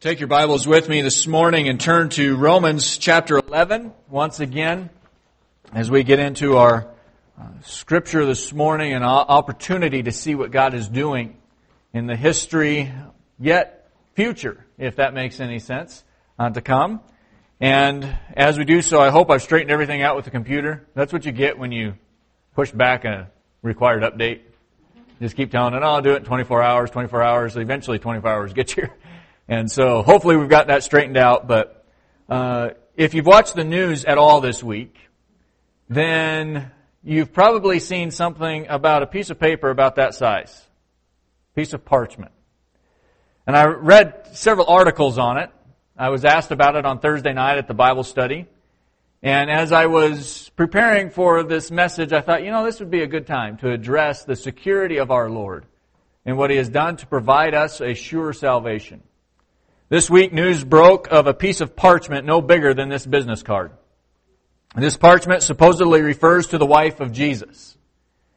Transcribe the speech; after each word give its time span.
Take 0.00 0.20
your 0.20 0.28
Bibles 0.28 0.64
with 0.64 0.88
me 0.88 1.02
this 1.02 1.26
morning 1.26 1.68
and 1.68 1.80
turn 1.80 2.10
to 2.10 2.36
Romans 2.36 2.98
chapter 2.98 3.38
11 3.38 3.92
once 4.08 4.38
again 4.38 4.90
as 5.72 5.90
we 5.90 6.04
get 6.04 6.20
into 6.20 6.56
our 6.56 6.86
uh, 7.36 7.42
scripture 7.62 8.24
this 8.24 8.52
morning 8.52 8.92
and 8.92 9.02
opportunity 9.02 10.04
to 10.04 10.12
see 10.12 10.36
what 10.36 10.52
God 10.52 10.74
is 10.74 10.88
doing 10.88 11.36
in 11.92 12.06
the 12.06 12.14
history 12.14 12.92
yet 13.40 13.90
future, 14.14 14.64
if 14.78 14.94
that 14.96 15.14
makes 15.14 15.40
any 15.40 15.58
sense, 15.58 16.04
uh, 16.38 16.48
to 16.48 16.60
come. 16.60 17.00
And 17.58 18.08
as 18.36 18.56
we 18.56 18.64
do 18.64 18.82
so, 18.82 19.00
I 19.00 19.10
hope 19.10 19.32
I've 19.32 19.42
straightened 19.42 19.72
everything 19.72 20.02
out 20.02 20.14
with 20.14 20.26
the 20.26 20.30
computer. 20.30 20.86
That's 20.94 21.12
what 21.12 21.26
you 21.26 21.32
get 21.32 21.58
when 21.58 21.72
you 21.72 21.94
push 22.54 22.70
back 22.70 23.04
a 23.04 23.32
required 23.62 24.04
update. 24.04 24.42
Just 25.20 25.34
keep 25.34 25.50
telling 25.50 25.74
it, 25.74 25.82
oh, 25.82 25.94
I'll 25.94 26.02
do 26.02 26.12
it 26.12 26.18
in 26.18 26.24
24 26.24 26.62
hours, 26.62 26.90
24 26.92 27.20
hours. 27.20 27.56
Eventually 27.56 27.98
24 27.98 28.30
hours 28.30 28.52
gets 28.52 28.72
here. 28.74 28.94
And 29.48 29.70
so 29.70 30.02
hopefully 30.02 30.36
we've 30.36 30.48
got 30.48 30.66
that 30.66 30.84
straightened 30.84 31.16
out. 31.16 31.48
But 31.48 31.84
uh, 32.28 32.70
if 32.96 33.14
you've 33.14 33.26
watched 33.26 33.54
the 33.54 33.64
news 33.64 34.04
at 34.04 34.18
all 34.18 34.40
this 34.40 34.62
week, 34.62 34.94
then 35.88 36.70
you've 37.02 37.32
probably 37.32 37.80
seen 37.80 38.10
something 38.10 38.66
about 38.68 39.02
a 39.02 39.06
piece 39.06 39.30
of 39.30 39.40
paper 39.40 39.70
about 39.70 39.96
that 39.96 40.14
size, 40.14 40.66
piece 41.54 41.72
of 41.72 41.84
parchment. 41.84 42.32
And 43.46 43.56
I 43.56 43.64
read 43.64 44.36
several 44.36 44.66
articles 44.66 45.16
on 45.16 45.38
it. 45.38 45.50
I 45.96 46.10
was 46.10 46.26
asked 46.26 46.50
about 46.50 46.76
it 46.76 46.84
on 46.84 47.00
Thursday 47.00 47.32
night 47.32 47.56
at 47.56 47.66
the 47.66 47.74
Bible 47.74 48.04
study. 48.04 48.46
And 49.22 49.50
as 49.50 49.72
I 49.72 49.86
was 49.86 50.50
preparing 50.54 51.10
for 51.10 51.42
this 51.42 51.70
message, 51.70 52.12
I 52.12 52.20
thought, 52.20 52.44
you 52.44 52.50
know, 52.50 52.64
this 52.64 52.78
would 52.78 52.90
be 52.90 53.02
a 53.02 53.06
good 53.06 53.26
time 53.26 53.56
to 53.58 53.70
address 53.70 54.24
the 54.24 54.36
security 54.36 54.98
of 54.98 55.10
our 55.10 55.28
Lord 55.30 55.64
and 56.24 56.36
what 56.36 56.50
He 56.50 56.56
has 56.56 56.68
done 56.68 56.98
to 56.98 57.06
provide 57.06 57.54
us 57.54 57.80
a 57.80 57.94
sure 57.94 58.32
salvation. 58.32 59.02
This 59.90 60.10
week, 60.10 60.34
news 60.34 60.64
broke 60.64 61.08
of 61.10 61.26
a 61.26 61.32
piece 61.32 61.62
of 61.62 61.74
parchment 61.74 62.26
no 62.26 62.42
bigger 62.42 62.74
than 62.74 62.90
this 62.90 63.06
business 63.06 63.42
card. 63.42 63.72
This 64.76 64.98
parchment 64.98 65.42
supposedly 65.42 66.02
refers 66.02 66.48
to 66.48 66.58
the 66.58 66.66
wife 66.66 67.00
of 67.00 67.10
Jesus. 67.10 67.74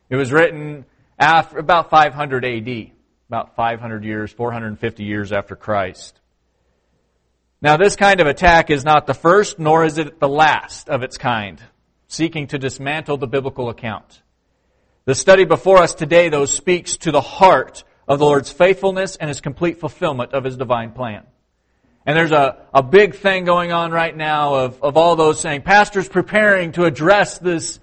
It 0.10 0.16
was 0.16 0.32
written 0.32 0.86
after, 1.20 1.58
about 1.58 1.90
500 1.90 2.46
AD, 2.46 2.92
about 3.28 3.58
500 3.58 4.06
years, 4.06 4.32
450 4.32 5.04
years 5.04 5.34
after 5.34 5.58
Christ. 5.58 6.18
Now, 7.62 7.76
this 7.76 7.98
kind 7.98 8.22
of 8.22 8.28
attack 8.28 8.70
is 8.70 8.86
not 8.86 9.06
the 9.06 9.14
first, 9.14 9.60
nor 9.60 9.84
is 9.84 9.98
it 9.98 10.22
the 10.22 10.30
last 10.30 10.88
of 10.88 11.04
its 11.04 11.18
kind, 11.18 11.62
seeking 12.08 12.48
to 12.48 12.60
dismantle 12.60 13.18
the 13.18 13.28
biblical 13.28 13.68
account. 13.68 14.22
The 15.04 15.16
study 15.16 15.44
before 15.44 15.80
us 15.80 15.96
today, 15.96 16.30
though, 16.30 16.46
speaks 16.46 16.96
to 16.98 17.12
the 17.12 17.20
heart 17.20 17.84
of 18.08 18.20
the 18.20 18.26
Lord's 18.26 18.54
faithfulness 18.54 19.18
and 19.18 19.28
his 19.28 19.42
complete 19.42 19.82
fulfillment 19.82 20.32
of 20.32 20.46
his 20.46 20.56
divine 20.56 20.92
plan. 20.92 21.26
And 22.06 22.18
there's 22.18 22.32
a, 22.32 22.58
a 22.74 22.82
big 22.82 23.16
thing 23.16 23.46
going 23.46 23.72
on 23.72 23.92
right 23.92 24.16
now 24.16 24.56
of, 24.56 24.82
of 24.82 24.98
all 24.98 25.16
those 25.16 25.40
saying, 25.40 25.62
pastors 25.62 26.10
preparing 26.10 26.72
to 26.74 26.86
address 26.86 27.38
this 27.38 27.80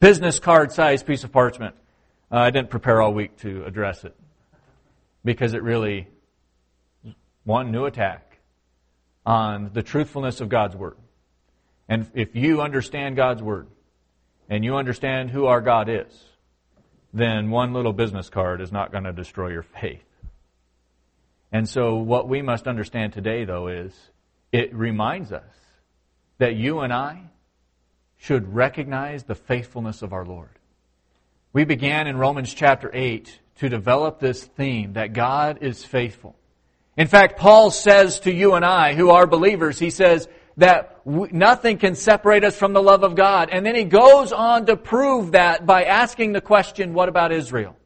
business 0.00 0.40
card 0.40 0.72
sized 0.72 1.06
piece 1.06 1.22
of 1.22 1.30
parchment. 1.30 1.76
Uh, 2.30 2.38
I 2.38 2.50
didn't 2.50 2.70
prepare 2.70 3.00
all 3.00 3.14
week 3.14 3.36
to 3.38 3.64
address 3.64 4.04
it 4.04 4.16
because 5.24 5.54
it 5.54 5.62
really, 5.62 6.08
one 7.44 7.70
new 7.70 7.84
attack 7.84 8.38
on 9.24 9.70
the 9.72 9.82
truthfulness 9.82 10.40
of 10.40 10.48
God's 10.48 10.74
Word. 10.74 10.96
And 11.88 12.10
if 12.14 12.34
you 12.34 12.62
understand 12.62 13.14
God's 13.14 13.42
Word 13.42 13.68
and 14.48 14.64
you 14.64 14.74
understand 14.74 15.30
who 15.30 15.46
our 15.46 15.60
God 15.60 15.88
is, 15.88 16.24
then 17.14 17.50
one 17.50 17.72
little 17.72 17.92
business 17.92 18.28
card 18.28 18.60
is 18.60 18.72
not 18.72 18.90
going 18.90 19.04
to 19.04 19.12
destroy 19.12 19.50
your 19.50 19.62
faith. 19.80 20.02
And 21.52 21.68
so 21.68 21.96
what 21.96 22.28
we 22.28 22.40
must 22.40 22.66
understand 22.66 23.12
today, 23.12 23.44
though, 23.44 23.68
is 23.68 23.94
it 24.50 24.74
reminds 24.74 25.32
us 25.32 25.44
that 26.38 26.56
you 26.56 26.80
and 26.80 26.92
I 26.92 27.30
should 28.16 28.54
recognize 28.54 29.24
the 29.24 29.34
faithfulness 29.34 30.02
of 30.02 30.12
our 30.12 30.24
Lord. 30.24 30.58
We 31.52 31.64
began 31.64 32.06
in 32.06 32.16
Romans 32.16 32.54
chapter 32.54 32.90
8 32.92 33.38
to 33.56 33.68
develop 33.68 34.18
this 34.18 34.44
theme 34.44 34.94
that 34.94 35.12
God 35.12 35.58
is 35.60 35.84
faithful. 35.84 36.36
In 36.96 37.06
fact, 37.06 37.38
Paul 37.38 37.70
says 37.70 38.20
to 38.20 38.32
you 38.32 38.54
and 38.54 38.64
I, 38.64 38.94
who 38.94 39.10
are 39.10 39.26
believers, 39.26 39.78
he 39.78 39.90
says 39.90 40.28
that 40.56 41.00
nothing 41.06 41.78
can 41.78 41.94
separate 41.94 42.44
us 42.44 42.56
from 42.56 42.72
the 42.72 42.82
love 42.82 43.02
of 43.02 43.14
God. 43.14 43.50
And 43.50 43.64
then 43.64 43.74
he 43.74 43.84
goes 43.84 44.32
on 44.32 44.66
to 44.66 44.76
prove 44.76 45.32
that 45.32 45.66
by 45.66 45.84
asking 45.84 46.32
the 46.32 46.40
question, 46.40 46.94
what 46.94 47.08
about 47.08 47.32
Israel? 47.32 47.76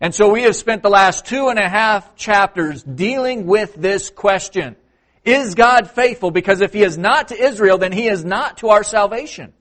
And 0.00 0.14
so 0.14 0.30
we 0.30 0.42
have 0.44 0.56
spent 0.56 0.82
the 0.82 0.88
last 0.88 1.26
two 1.26 1.48
and 1.48 1.58
a 1.58 1.68
half 1.68 2.16
chapters 2.16 2.82
dealing 2.82 3.46
with 3.46 3.74
this 3.74 4.08
question. 4.08 4.76
Is 5.24 5.54
God 5.54 5.90
faithful? 5.90 6.30
Because 6.30 6.62
if 6.62 6.72
He 6.72 6.82
is 6.82 6.96
not 6.96 7.28
to 7.28 7.36
Israel, 7.36 7.76
then 7.76 7.92
He 7.92 8.08
is 8.08 8.24
not 8.24 8.58
to 8.58 8.70
our 8.70 8.82
salvation. 8.82 9.52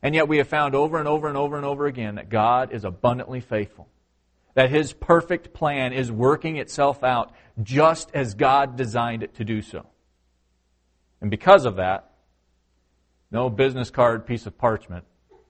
And 0.00 0.14
yet 0.14 0.28
we 0.28 0.38
have 0.38 0.46
found 0.46 0.76
over 0.76 0.98
and 0.98 1.08
over 1.08 1.26
and 1.26 1.36
over 1.36 1.56
and 1.56 1.66
over 1.66 1.86
again 1.86 2.14
that 2.14 2.28
God 2.28 2.72
is 2.72 2.84
abundantly 2.84 3.40
faithful. 3.40 3.88
That 4.54 4.70
His 4.70 4.92
perfect 4.92 5.52
plan 5.52 5.92
is 5.92 6.12
working 6.12 6.56
itself 6.56 7.02
out 7.02 7.34
just 7.60 8.10
as 8.14 8.34
God 8.34 8.76
designed 8.76 9.24
it 9.24 9.34
to 9.34 9.44
do 9.44 9.60
so. 9.60 9.86
And 11.20 11.30
because 11.30 11.64
of 11.64 11.76
that, 11.76 12.12
no 13.32 13.50
business 13.50 13.90
card 13.90 14.26
piece 14.26 14.46
of 14.46 14.56
parchment 14.56 15.04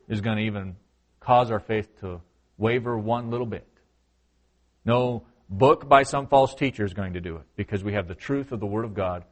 is 0.08 0.22
going 0.22 0.38
to 0.38 0.44
even 0.44 0.76
cause 1.20 1.50
our 1.50 1.60
faith 1.60 2.00
to 2.00 2.22
waver 2.58 2.96
one 2.96 3.30
little 3.30 3.46
bit. 3.46 3.66
No 4.84 5.24
book 5.48 5.88
by 5.88 6.02
some 6.02 6.26
false 6.26 6.54
teacher 6.54 6.84
is 6.84 6.94
going 6.94 7.14
to 7.14 7.20
do 7.20 7.36
it 7.36 7.42
because 7.56 7.84
we 7.84 7.92
have 7.94 8.08
the 8.08 8.14
truth 8.14 8.52
of 8.52 8.60
the 8.60 8.66
Word 8.66 8.84
of 8.84 8.94
God 8.94 9.24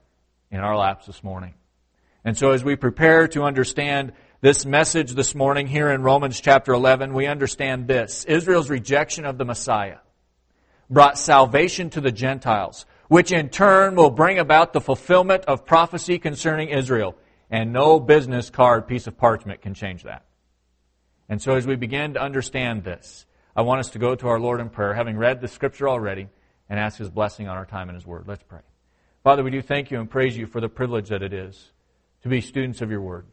in 0.50 0.60
our 0.60 0.76
laps 0.76 1.06
this 1.06 1.22
morning. 1.24 1.54
And 2.24 2.36
so 2.36 2.50
as 2.50 2.64
we 2.64 2.76
prepare 2.76 3.28
to 3.28 3.42
understand 3.42 4.12
this 4.40 4.64
message 4.64 5.12
this 5.12 5.34
morning 5.34 5.66
here 5.66 5.90
in 5.90 6.02
Romans 6.02 6.40
chapter 6.40 6.72
11, 6.72 7.12
we 7.12 7.26
understand 7.26 7.86
this. 7.86 8.24
Israel's 8.24 8.70
rejection 8.70 9.24
of 9.24 9.38
the 9.38 9.44
Messiah 9.44 9.98
brought 10.88 11.18
salvation 11.18 11.90
to 11.90 12.00
the 12.00 12.12
Gentiles, 12.12 12.86
which 13.08 13.32
in 13.32 13.48
turn 13.48 13.94
will 13.94 14.10
bring 14.10 14.38
about 14.38 14.72
the 14.72 14.80
fulfillment 14.80 15.44
of 15.44 15.66
prophecy 15.66 16.18
concerning 16.18 16.68
Israel. 16.68 17.16
And 17.50 17.72
no 17.72 18.00
business 18.00 18.50
card 18.50 18.88
piece 18.88 19.06
of 19.06 19.16
parchment 19.16 19.60
can 19.60 19.74
change 19.74 20.02
that. 20.04 20.24
And 21.28 21.40
so 21.40 21.54
as 21.54 21.66
we 21.66 21.76
begin 21.76 22.14
to 22.14 22.22
understand 22.22 22.84
this, 22.84 23.26
I 23.56 23.62
want 23.62 23.80
us 23.80 23.90
to 23.90 23.98
go 23.98 24.14
to 24.14 24.28
our 24.28 24.40
Lord 24.40 24.60
in 24.60 24.68
prayer, 24.68 24.94
having 24.94 25.16
read 25.16 25.40
the 25.40 25.48
scripture 25.48 25.88
already, 25.88 26.28
and 26.68 26.78
ask 26.78 26.98
His 26.98 27.10
blessing 27.10 27.48
on 27.48 27.56
our 27.56 27.66
time 27.66 27.88
in 27.88 27.94
His 27.94 28.06
Word. 28.06 28.24
Let's 28.26 28.42
pray. 28.42 28.60
Father, 29.22 29.42
we 29.42 29.50
do 29.50 29.62
thank 29.62 29.90
you 29.90 30.00
and 30.00 30.10
praise 30.10 30.36
you 30.36 30.46
for 30.46 30.60
the 30.60 30.68
privilege 30.68 31.08
that 31.08 31.22
it 31.22 31.32
is 31.32 31.72
to 32.22 32.28
be 32.28 32.40
students 32.40 32.82
of 32.82 32.90
your 32.90 33.00
Word. 33.00 33.26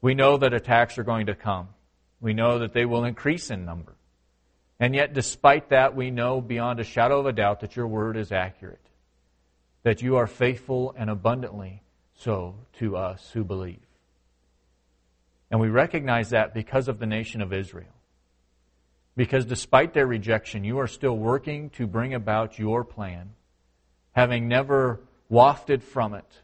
We 0.00 0.14
know 0.14 0.36
that 0.36 0.54
attacks 0.54 0.98
are 0.98 1.04
going 1.04 1.26
to 1.26 1.34
come. 1.34 1.68
We 2.20 2.34
know 2.34 2.60
that 2.60 2.72
they 2.72 2.84
will 2.84 3.04
increase 3.04 3.50
in 3.50 3.64
number. 3.64 3.96
And 4.78 4.94
yet, 4.94 5.12
despite 5.12 5.70
that, 5.70 5.96
we 5.96 6.10
know 6.10 6.40
beyond 6.40 6.78
a 6.78 6.84
shadow 6.84 7.18
of 7.18 7.26
a 7.26 7.32
doubt 7.32 7.60
that 7.60 7.74
your 7.74 7.88
Word 7.88 8.16
is 8.16 8.30
accurate, 8.30 8.86
that 9.82 10.02
you 10.02 10.16
are 10.16 10.26
faithful 10.28 10.94
and 10.96 11.10
abundantly 11.10 11.82
so 12.14 12.54
to 12.78 12.96
us 12.96 13.30
who 13.32 13.42
believe. 13.42 13.87
And 15.50 15.60
we 15.60 15.68
recognize 15.68 16.30
that 16.30 16.54
because 16.54 16.88
of 16.88 16.98
the 16.98 17.06
nation 17.06 17.40
of 17.40 17.52
Israel. 17.52 17.94
Because 19.16 19.44
despite 19.44 19.94
their 19.94 20.06
rejection, 20.06 20.62
you 20.62 20.78
are 20.78 20.86
still 20.86 21.16
working 21.16 21.70
to 21.70 21.86
bring 21.86 22.14
about 22.14 22.58
your 22.58 22.84
plan, 22.84 23.30
having 24.12 24.46
never 24.46 25.00
wafted 25.28 25.82
from 25.82 26.14
it, 26.14 26.40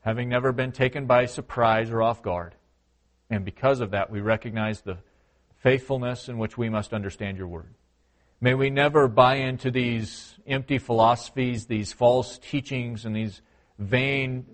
having 0.00 0.28
never 0.28 0.52
been 0.52 0.72
taken 0.72 1.06
by 1.06 1.26
surprise 1.26 1.90
or 1.90 2.02
off 2.02 2.22
guard. 2.22 2.54
And 3.28 3.44
because 3.44 3.80
of 3.80 3.90
that, 3.90 4.10
we 4.10 4.20
recognize 4.20 4.82
the 4.82 4.98
faithfulness 5.56 6.28
in 6.28 6.38
which 6.38 6.56
we 6.56 6.68
must 6.68 6.92
understand 6.92 7.38
your 7.38 7.48
word. 7.48 7.74
May 8.40 8.54
we 8.54 8.70
never 8.70 9.08
buy 9.08 9.36
into 9.36 9.70
these 9.70 10.36
empty 10.46 10.78
philosophies, 10.78 11.66
these 11.66 11.92
false 11.92 12.38
teachings, 12.38 13.04
and 13.04 13.16
these 13.16 13.40
vain 13.78 14.46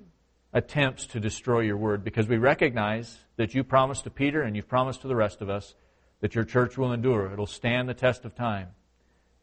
attempts 0.52 1.06
to 1.06 1.20
destroy 1.20 1.60
your 1.60 1.76
word 1.76 2.04
because 2.04 2.28
we 2.28 2.36
recognize 2.36 3.18
that 3.36 3.54
you 3.54 3.64
promised 3.64 4.04
to 4.04 4.10
Peter 4.10 4.42
and 4.42 4.54
you've 4.54 4.68
promised 4.68 5.02
to 5.02 5.08
the 5.08 5.16
rest 5.16 5.40
of 5.40 5.48
us 5.48 5.74
that 6.20 6.34
your 6.34 6.44
church 6.44 6.78
will 6.78 6.92
endure. 6.92 7.32
It'll 7.32 7.46
stand 7.46 7.88
the 7.88 7.94
test 7.94 8.24
of 8.24 8.34
time. 8.34 8.68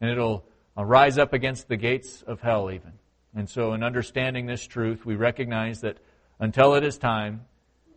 And 0.00 0.10
it'll 0.10 0.44
uh, 0.76 0.84
rise 0.84 1.18
up 1.18 1.32
against 1.32 1.68
the 1.68 1.76
gates 1.76 2.22
of 2.22 2.40
hell, 2.40 2.70
even. 2.70 2.92
And 3.34 3.48
so, 3.48 3.74
in 3.74 3.82
understanding 3.82 4.46
this 4.46 4.66
truth, 4.66 5.04
we 5.04 5.14
recognize 5.14 5.82
that 5.82 5.98
until 6.38 6.74
it 6.74 6.82
is 6.82 6.98
time, 6.98 7.42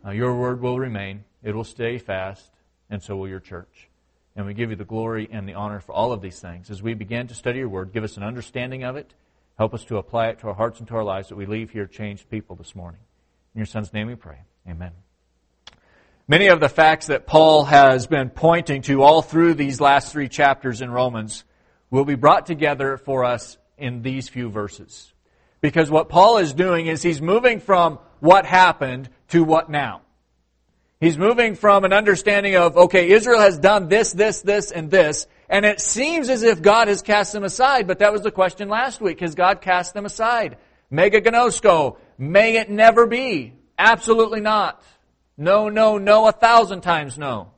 uh, 0.04 0.10
your 0.10 0.36
word 0.36 0.60
will 0.60 0.78
remain. 0.78 1.24
It 1.42 1.54
will 1.54 1.64
stay 1.64 1.98
fast, 1.98 2.50
and 2.90 3.02
so 3.02 3.16
will 3.16 3.28
your 3.28 3.40
church. 3.40 3.88
And 4.36 4.46
we 4.46 4.54
give 4.54 4.70
you 4.70 4.76
the 4.76 4.84
glory 4.84 5.28
and 5.30 5.48
the 5.48 5.54
honor 5.54 5.80
for 5.80 5.92
all 5.92 6.12
of 6.12 6.20
these 6.20 6.40
things. 6.40 6.70
As 6.70 6.82
we 6.82 6.94
begin 6.94 7.26
to 7.28 7.34
study 7.34 7.60
your 7.60 7.68
word, 7.68 7.92
give 7.92 8.04
us 8.04 8.16
an 8.16 8.22
understanding 8.22 8.84
of 8.84 8.96
it. 8.96 9.14
Help 9.56 9.74
us 9.74 9.84
to 9.84 9.98
apply 9.98 10.28
it 10.28 10.40
to 10.40 10.48
our 10.48 10.54
hearts 10.54 10.78
and 10.80 10.88
to 10.88 10.94
our 10.94 11.04
lives 11.04 11.28
that 11.28 11.36
we 11.36 11.46
leave 11.46 11.70
here 11.70 11.86
changed 11.86 12.28
people 12.28 12.56
this 12.56 12.74
morning. 12.74 13.00
In 13.54 13.60
your 13.60 13.66
son's 13.66 13.92
name 13.92 14.08
we 14.08 14.16
pray. 14.16 14.38
Amen. 14.68 14.92
Many 16.26 16.48
of 16.48 16.58
the 16.58 16.68
facts 16.68 17.08
that 17.08 17.26
Paul 17.26 17.64
has 17.66 18.06
been 18.06 18.30
pointing 18.30 18.82
to 18.82 19.02
all 19.02 19.22
through 19.22 19.54
these 19.54 19.80
last 19.80 20.10
three 20.10 20.28
chapters 20.28 20.80
in 20.80 20.90
Romans 20.90 21.44
will 21.90 22.04
be 22.04 22.14
brought 22.14 22.46
together 22.46 22.96
for 22.96 23.24
us 23.24 23.58
in 23.76 24.02
these 24.02 24.28
few 24.28 24.48
verses. 24.48 25.12
Because 25.60 25.90
what 25.90 26.08
Paul 26.08 26.38
is 26.38 26.52
doing 26.52 26.86
is 26.86 27.02
he's 27.02 27.22
moving 27.22 27.60
from 27.60 27.98
what 28.20 28.46
happened 28.46 29.08
to 29.28 29.44
what 29.44 29.70
now. 29.70 30.00
He's 31.00 31.18
moving 31.18 31.54
from 31.54 31.84
an 31.84 31.92
understanding 31.92 32.56
of, 32.56 32.76
okay, 32.76 33.10
Israel 33.10 33.40
has 33.40 33.58
done 33.58 33.88
this, 33.88 34.12
this, 34.12 34.42
this, 34.42 34.70
and 34.70 34.90
this, 34.90 35.26
and 35.48 35.64
it 35.64 35.80
seems 35.80 36.28
as 36.28 36.42
if 36.42 36.62
God 36.62 36.88
has 36.88 37.02
cast 37.02 37.32
them 37.32 37.44
aside, 37.44 37.86
but 37.86 37.98
that 37.98 38.12
was 38.12 38.22
the 38.22 38.30
question 38.30 38.68
last 38.68 39.00
week. 39.00 39.20
Has 39.20 39.34
God 39.34 39.60
cast 39.60 39.92
them 39.92 40.06
aside? 40.06 40.56
Me 40.90 41.10
genoito. 41.10 41.98
May 42.16 42.56
it 42.56 42.70
never 42.70 43.06
be. 43.06 43.54
Absolutely 43.78 44.40
not. 44.40 44.82
No, 45.36 45.68
no, 45.68 45.98
no, 45.98 46.28
a 46.28 46.32
thousand 46.32 46.82
times 46.82 47.18
no. 47.18 47.50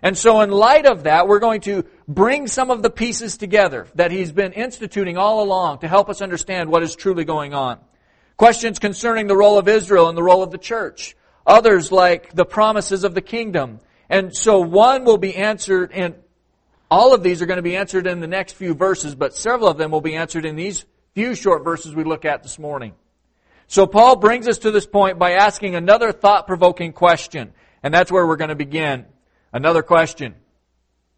And 0.00 0.18
so 0.18 0.40
in 0.40 0.50
light 0.50 0.86
of 0.86 1.04
that, 1.04 1.28
we're 1.28 1.38
going 1.38 1.60
to 1.62 1.84
bring 2.08 2.48
some 2.48 2.70
of 2.70 2.82
the 2.82 2.90
pieces 2.90 3.36
together 3.36 3.86
that 3.94 4.10
he's 4.10 4.32
been 4.32 4.52
instituting 4.52 5.16
all 5.16 5.44
along 5.44 5.78
to 5.78 5.88
help 5.88 6.08
us 6.08 6.20
understand 6.20 6.70
what 6.70 6.82
is 6.82 6.96
truly 6.96 7.24
going 7.24 7.54
on. 7.54 7.78
Questions 8.36 8.80
concerning 8.80 9.28
the 9.28 9.36
role 9.36 9.58
of 9.58 9.68
Israel 9.68 10.08
and 10.08 10.18
the 10.18 10.22
role 10.22 10.42
of 10.42 10.50
the 10.50 10.58
church. 10.58 11.14
Others 11.46 11.90
like 11.92 12.32
the 12.34 12.44
promises 12.44 13.04
of 13.04 13.14
the 13.14 13.20
kingdom. 13.20 13.80
And 14.08 14.36
so 14.36 14.60
one 14.60 15.04
will 15.04 15.18
be 15.18 15.34
answered 15.36 15.92
and 15.92 16.14
all 16.90 17.14
of 17.14 17.22
these 17.22 17.40
are 17.40 17.46
going 17.46 17.56
to 17.56 17.62
be 17.62 17.76
answered 17.76 18.06
in 18.06 18.20
the 18.20 18.26
next 18.26 18.52
few 18.52 18.74
verses, 18.74 19.14
but 19.14 19.34
several 19.34 19.70
of 19.70 19.78
them 19.78 19.90
will 19.90 20.02
be 20.02 20.14
answered 20.14 20.44
in 20.44 20.56
these 20.56 20.84
few 21.14 21.34
short 21.34 21.64
verses 21.64 21.94
we 21.94 22.04
look 22.04 22.26
at 22.26 22.42
this 22.42 22.58
morning. 22.58 22.92
So 23.66 23.86
Paul 23.86 24.16
brings 24.16 24.46
us 24.46 24.58
to 24.58 24.70
this 24.70 24.86
point 24.86 25.18
by 25.18 25.32
asking 25.32 25.74
another 25.74 26.12
thought-provoking 26.12 26.92
question. 26.92 27.54
And 27.82 27.94
that's 27.94 28.12
where 28.12 28.26
we're 28.26 28.36
going 28.36 28.50
to 28.50 28.54
begin. 28.54 29.06
Another 29.54 29.82
question. 29.82 30.34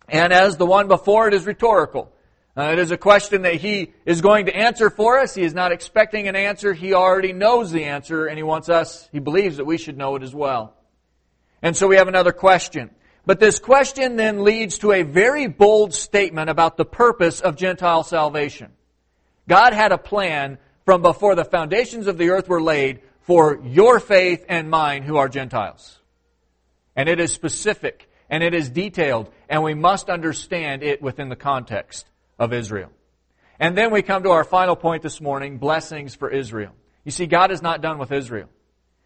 And 0.08 0.32
as 0.32 0.56
the 0.56 0.64
one 0.64 0.86
before, 0.86 1.26
it 1.26 1.34
is 1.34 1.44
rhetorical. 1.44 2.12
Uh, 2.56 2.70
it 2.70 2.78
is 2.78 2.92
a 2.92 2.96
question 2.96 3.42
that 3.42 3.56
he 3.56 3.92
is 4.06 4.20
going 4.20 4.46
to 4.46 4.56
answer 4.56 4.88
for 4.88 5.18
us. 5.18 5.34
He 5.34 5.42
is 5.42 5.54
not 5.54 5.72
expecting 5.72 6.28
an 6.28 6.36
answer. 6.36 6.72
He 6.72 6.94
already 6.94 7.32
knows 7.32 7.72
the 7.72 7.84
answer, 7.84 8.26
and 8.26 8.36
he 8.36 8.44
wants 8.44 8.68
us, 8.68 9.08
he 9.10 9.18
believes 9.18 9.56
that 9.56 9.64
we 9.64 9.76
should 9.76 9.98
know 9.98 10.14
it 10.14 10.22
as 10.22 10.32
well. 10.32 10.74
And 11.62 11.76
so 11.76 11.88
we 11.88 11.96
have 11.96 12.06
another 12.06 12.30
question. 12.30 12.90
But 13.26 13.40
this 13.40 13.58
question 13.58 14.16
then 14.16 14.44
leads 14.44 14.78
to 14.78 14.92
a 14.92 15.02
very 15.02 15.48
bold 15.48 15.94
statement 15.94 16.48
about 16.48 16.76
the 16.76 16.84
purpose 16.84 17.40
of 17.40 17.56
Gentile 17.56 18.04
salvation. 18.04 18.70
God 19.48 19.72
had 19.72 19.90
a 19.90 19.98
plan 19.98 20.58
from 20.84 21.02
before 21.02 21.34
the 21.34 21.44
foundations 21.44 22.06
of 22.06 22.18
the 22.18 22.30
earth 22.30 22.48
were 22.48 22.62
laid 22.62 23.00
for 23.22 23.60
your 23.64 23.98
faith 23.98 24.44
and 24.48 24.70
mine 24.70 25.02
who 25.02 25.16
are 25.16 25.28
Gentiles. 25.28 25.98
And 26.94 27.08
it 27.08 27.18
is 27.18 27.32
specific 27.32 28.08
and 28.28 28.42
it 28.42 28.54
is 28.54 28.68
detailed 28.70 29.30
and 29.48 29.62
we 29.62 29.74
must 29.74 30.10
understand 30.10 30.82
it 30.82 31.02
within 31.02 31.30
the 31.30 31.36
context 31.36 32.06
of 32.38 32.52
Israel. 32.52 32.90
And 33.60 33.76
then 33.76 33.90
we 33.90 34.02
come 34.02 34.24
to 34.24 34.30
our 34.30 34.44
final 34.44 34.76
point 34.76 35.02
this 35.02 35.20
morning, 35.20 35.58
blessings 35.58 36.14
for 36.14 36.28
Israel. 36.28 36.72
You 37.04 37.12
see, 37.12 37.26
God 37.26 37.50
is 37.50 37.62
not 37.62 37.80
done 37.80 37.98
with 37.98 38.12
Israel. 38.12 38.48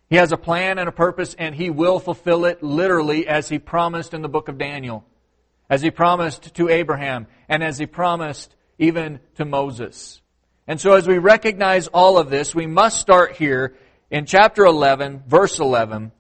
He 0.08 0.16
has 0.16 0.32
a 0.32 0.38
plan 0.38 0.78
and 0.78 0.88
a 0.88 0.92
purpose 0.92 1.34
and 1.38 1.54
He 1.54 1.68
will 1.70 2.00
fulfill 2.00 2.46
it 2.46 2.62
literally 2.62 3.26
as 3.26 3.48
He 3.48 3.58
promised 3.58 4.14
in 4.14 4.22
the 4.22 4.28
book 4.28 4.48
of 4.48 4.56
Daniel, 4.56 5.04
as 5.68 5.82
He 5.82 5.90
promised 5.90 6.54
to 6.54 6.68
Abraham, 6.68 7.26
and 7.48 7.62
as 7.62 7.78
He 7.78 7.86
promised 7.86 8.54
even 8.78 9.20
to 9.34 9.44
Moses. 9.44 10.20
And 10.66 10.80
so 10.80 10.94
as 10.94 11.06
we 11.06 11.18
recognize 11.18 11.88
all 11.88 12.18
of 12.18 12.30
this, 12.30 12.54
we 12.54 12.66
must 12.66 13.00
start 13.00 13.36
here 13.36 13.76
in 14.10 14.24
chapter 14.24 14.64
11, 14.64 15.24
verse 15.26 15.58
11. 15.58 16.12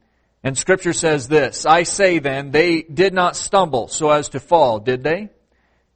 And 0.42 0.56
scripture 0.56 0.92
says 0.92 1.28
this, 1.28 1.66
I 1.66 1.82
say 1.82 2.18
then, 2.18 2.50
they 2.50 2.82
did 2.82 3.12
not 3.12 3.36
stumble 3.36 3.88
so 3.88 4.10
as 4.10 4.30
to 4.30 4.40
fall, 4.40 4.80
did 4.80 5.02
they? 5.02 5.30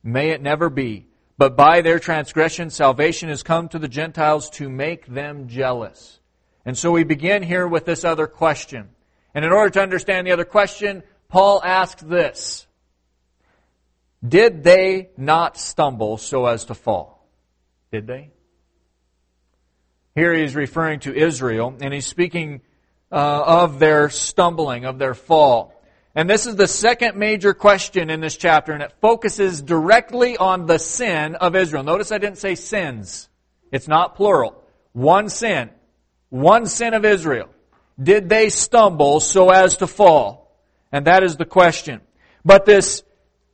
May 0.03 0.31
it 0.31 0.43
never 0.43 0.69
be. 0.69 1.07
But 1.39 1.57
by 1.57 1.81
their 1.81 1.99
transgression, 1.99 2.71
salvation 2.71 3.29
has 3.29 3.43
come 3.43 3.69
to 3.71 3.79
the 3.79 3.89
Gentiles 3.89 4.51
to 4.51 4.69
make 4.69 5.07
them 5.07 5.49
jealous. 5.49 6.21
And 6.65 6.77
so 6.77 6.93
we 6.93 7.05
begin 7.05 7.43
here 7.43 7.67
with 7.67 7.85
this 7.85 8.05
other 8.05 8.27
question. 8.27 8.91
And 9.35 9.45
in 9.45 9.53
order 9.53 9.71
to 9.71 9.83
understand 9.83 10.27
the 10.27 10.33
other 10.33 10.45
question, 10.45 11.03
Paul 11.29 11.63
asks 11.65 12.03
this. 12.03 12.67
Did 14.27 14.63
they 14.63 15.11
not 15.17 15.57
stumble 15.57 16.17
so 16.19 16.47
as 16.47 16.67
to 16.67 16.75
fall? 16.75 17.27
Did 17.91 18.07
they? 18.07 18.31
Here 20.15 20.33
he's 20.35 20.55
referring 20.55 21.01
to 21.01 21.15
Israel, 21.15 21.75
and 21.81 21.93
he's 21.93 22.07
speaking 22.07 22.61
uh, 23.11 23.43
of 23.47 23.79
their 23.79 24.11
stumbling, 24.11 24.85
of 24.85 24.99
their 24.99 25.15
fall. 25.15 25.72
And 26.15 26.29
this 26.29 26.47
is 26.47 26.57
the 26.57 26.69
second 26.69 27.17
major 27.17 27.55
question 27.55 28.11
in 28.11 28.21
this 28.21 28.37
chapter, 28.37 28.73
and 28.73 28.83
it 28.83 28.93
focuses 29.01 29.63
directly 29.63 30.37
on 30.37 30.67
the 30.67 30.79
sin 30.79 31.37
of 31.37 31.57
Israel. 31.57 31.85
Notice 31.85 32.13
I 32.13 32.19
didn't 32.19 32.39
say 32.39 32.55
sins. 32.55 33.31
It's 33.71 33.89
not 33.89 34.17
plural. 34.17 34.63
One 34.93 35.31
sin. 35.31 35.71
One 36.29 36.67
sin 36.67 36.93
of 36.93 37.07
Israel. 37.07 37.49
Did 38.03 38.29
they 38.29 38.51
stumble 38.51 39.21
so 39.21 39.51
as 39.51 39.79
to 39.79 39.87
fall? 39.87 40.43
And 40.91 41.07
that 41.07 41.23
is 41.23 41.37
the 41.37 41.47
question. 41.47 42.03
But 42.45 42.67
this, 42.67 43.03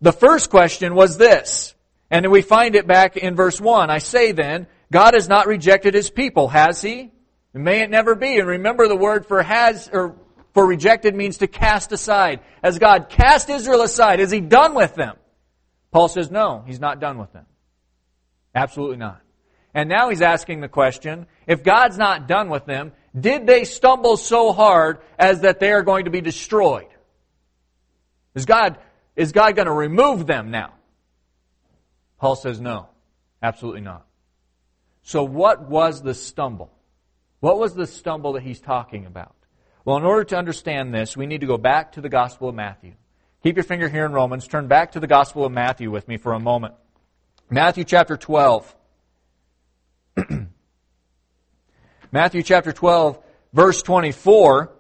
the 0.00 0.12
first 0.12 0.50
question 0.50 0.96
was 0.96 1.16
this. 1.16 1.74
And 2.10 2.28
we 2.30 2.42
find 2.42 2.74
it 2.74 2.86
back 2.86 3.16
in 3.16 3.36
verse 3.36 3.60
1. 3.60 3.90
I 3.90 3.98
say 3.98 4.32
then, 4.32 4.66
God 4.90 5.14
has 5.14 5.28
not 5.28 5.46
rejected 5.46 5.94
his 5.94 6.10
people, 6.10 6.48
has 6.48 6.80
he? 6.82 7.12
may 7.52 7.82
it 7.82 7.90
never 7.90 8.14
be. 8.14 8.38
And 8.38 8.46
remember 8.46 8.88
the 8.88 8.96
word 8.96 9.26
for 9.26 9.42
has, 9.42 9.90
or 9.92 10.16
for 10.54 10.66
rejected 10.66 11.14
means 11.14 11.38
to 11.38 11.46
cast 11.46 11.92
aside. 11.92 12.40
Has 12.62 12.78
God 12.78 13.08
cast 13.08 13.48
Israel 13.48 13.82
aside? 13.82 14.20
Is 14.20 14.30
he 14.30 14.40
done 14.40 14.74
with 14.74 14.94
them? 14.94 15.16
Paul 15.90 16.08
says, 16.08 16.30
no, 16.30 16.64
he's 16.66 16.80
not 16.80 17.00
done 17.00 17.18
with 17.18 17.32
them. 17.32 17.46
Absolutely 18.54 18.96
not. 18.96 19.20
And 19.74 19.88
now 19.88 20.08
he's 20.08 20.22
asking 20.22 20.60
the 20.60 20.68
question, 20.68 21.26
if 21.46 21.62
God's 21.62 21.98
not 21.98 22.26
done 22.26 22.48
with 22.48 22.66
them, 22.66 22.92
did 23.18 23.46
they 23.46 23.64
stumble 23.64 24.16
so 24.16 24.52
hard 24.52 24.98
as 25.18 25.40
that 25.40 25.60
they 25.60 25.72
are 25.72 25.82
going 25.82 26.06
to 26.06 26.10
be 26.10 26.20
destroyed? 26.20 26.88
Is 28.34 28.44
God, 28.44 28.78
is 29.16 29.32
God 29.32 29.56
going 29.56 29.66
to 29.66 29.72
remove 29.72 30.26
them 30.26 30.50
now? 30.50 30.74
Paul 32.18 32.36
says 32.36 32.60
no, 32.60 32.88
absolutely 33.42 33.80
not. 33.80 34.06
So 35.02 35.24
what 35.24 35.68
was 35.68 36.02
the 36.02 36.14
stumble? 36.14 36.72
What 37.40 37.58
was 37.58 37.74
the 37.74 37.86
stumble 37.86 38.32
that 38.32 38.42
he's 38.42 38.60
talking 38.60 39.06
about? 39.06 39.34
Well, 39.88 39.96
in 39.96 40.04
order 40.04 40.24
to 40.24 40.36
understand 40.36 40.92
this, 40.92 41.16
we 41.16 41.24
need 41.24 41.40
to 41.40 41.46
go 41.46 41.56
back 41.56 41.92
to 41.92 42.02
the 42.02 42.10
Gospel 42.10 42.50
of 42.50 42.54
Matthew. 42.54 42.92
Keep 43.42 43.56
your 43.56 43.64
finger 43.64 43.88
here 43.88 44.04
in 44.04 44.12
Romans. 44.12 44.46
Turn 44.46 44.66
back 44.66 44.92
to 44.92 45.00
the 45.00 45.06
Gospel 45.06 45.46
of 45.46 45.52
Matthew 45.52 45.90
with 45.90 46.06
me 46.06 46.18
for 46.18 46.34
a 46.34 46.38
moment. 46.38 46.74
Matthew 47.48 47.84
chapter 47.84 48.18
12. 48.18 48.76
Matthew 52.12 52.42
chapter 52.42 52.70
12, 52.70 53.18
verse 53.54 53.80
24. 53.80 54.76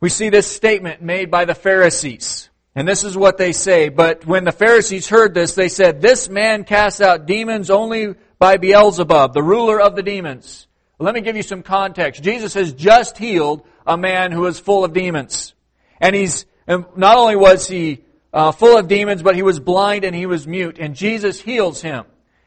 We 0.00 0.08
see 0.08 0.30
this 0.30 0.46
statement 0.46 1.02
made 1.02 1.30
by 1.30 1.44
the 1.44 1.54
Pharisees. 1.54 2.48
And 2.74 2.88
this 2.88 3.04
is 3.04 3.18
what 3.18 3.36
they 3.36 3.52
say. 3.52 3.90
But 3.90 4.24
when 4.24 4.44
the 4.44 4.52
Pharisees 4.52 5.10
heard 5.10 5.34
this, 5.34 5.54
they 5.54 5.68
said, 5.68 6.00
This 6.00 6.30
man 6.30 6.64
casts 6.64 7.02
out 7.02 7.26
demons 7.26 7.68
only 7.68 8.14
by 8.38 8.56
Beelzebub, 8.56 9.34
the 9.34 9.42
ruler 9.42 9.78
of 9.78 9.94
the 9.94 10.02
demons. 10.02 10.67
Let 10.98 11.14
me 11.14 11.20
give 11.20 11.36
you 11.36 11.42
some 11.42 11.62
context. 11.62 12.22
Jesus 12.22 12.54
has 12.54 12.72
just 12.72 13.16
healed 13.18 13.66
a 13.86 13.96
man 13.96 14.32
who 14.32 14.40
was 14.40 14.58
full 14.58 14.84
of 14.84 14.92
demons. 14.92 15.54
And 16.00 16.14
he's, 16.14 16.44
not 16.66 17.16
only 17.16 17.36
was 17.36 17.68
he 17.68 18.04
uh, 18.32 18.52
full 18.52 18.76
of 18.76 18.88
demons, 18.88 19.22
but 19.22 19.36
he 19.36 19.42
was 19.42 19.60
blind 19.60 20.04
and 20.04 20.14
he 20.14 20.26
was 20.26 20.46
mute. 20.46 20.78
And 20.78 20.94
Jesus 20.94 21.40
heals 21.40 21.80
him. 21.80 22.04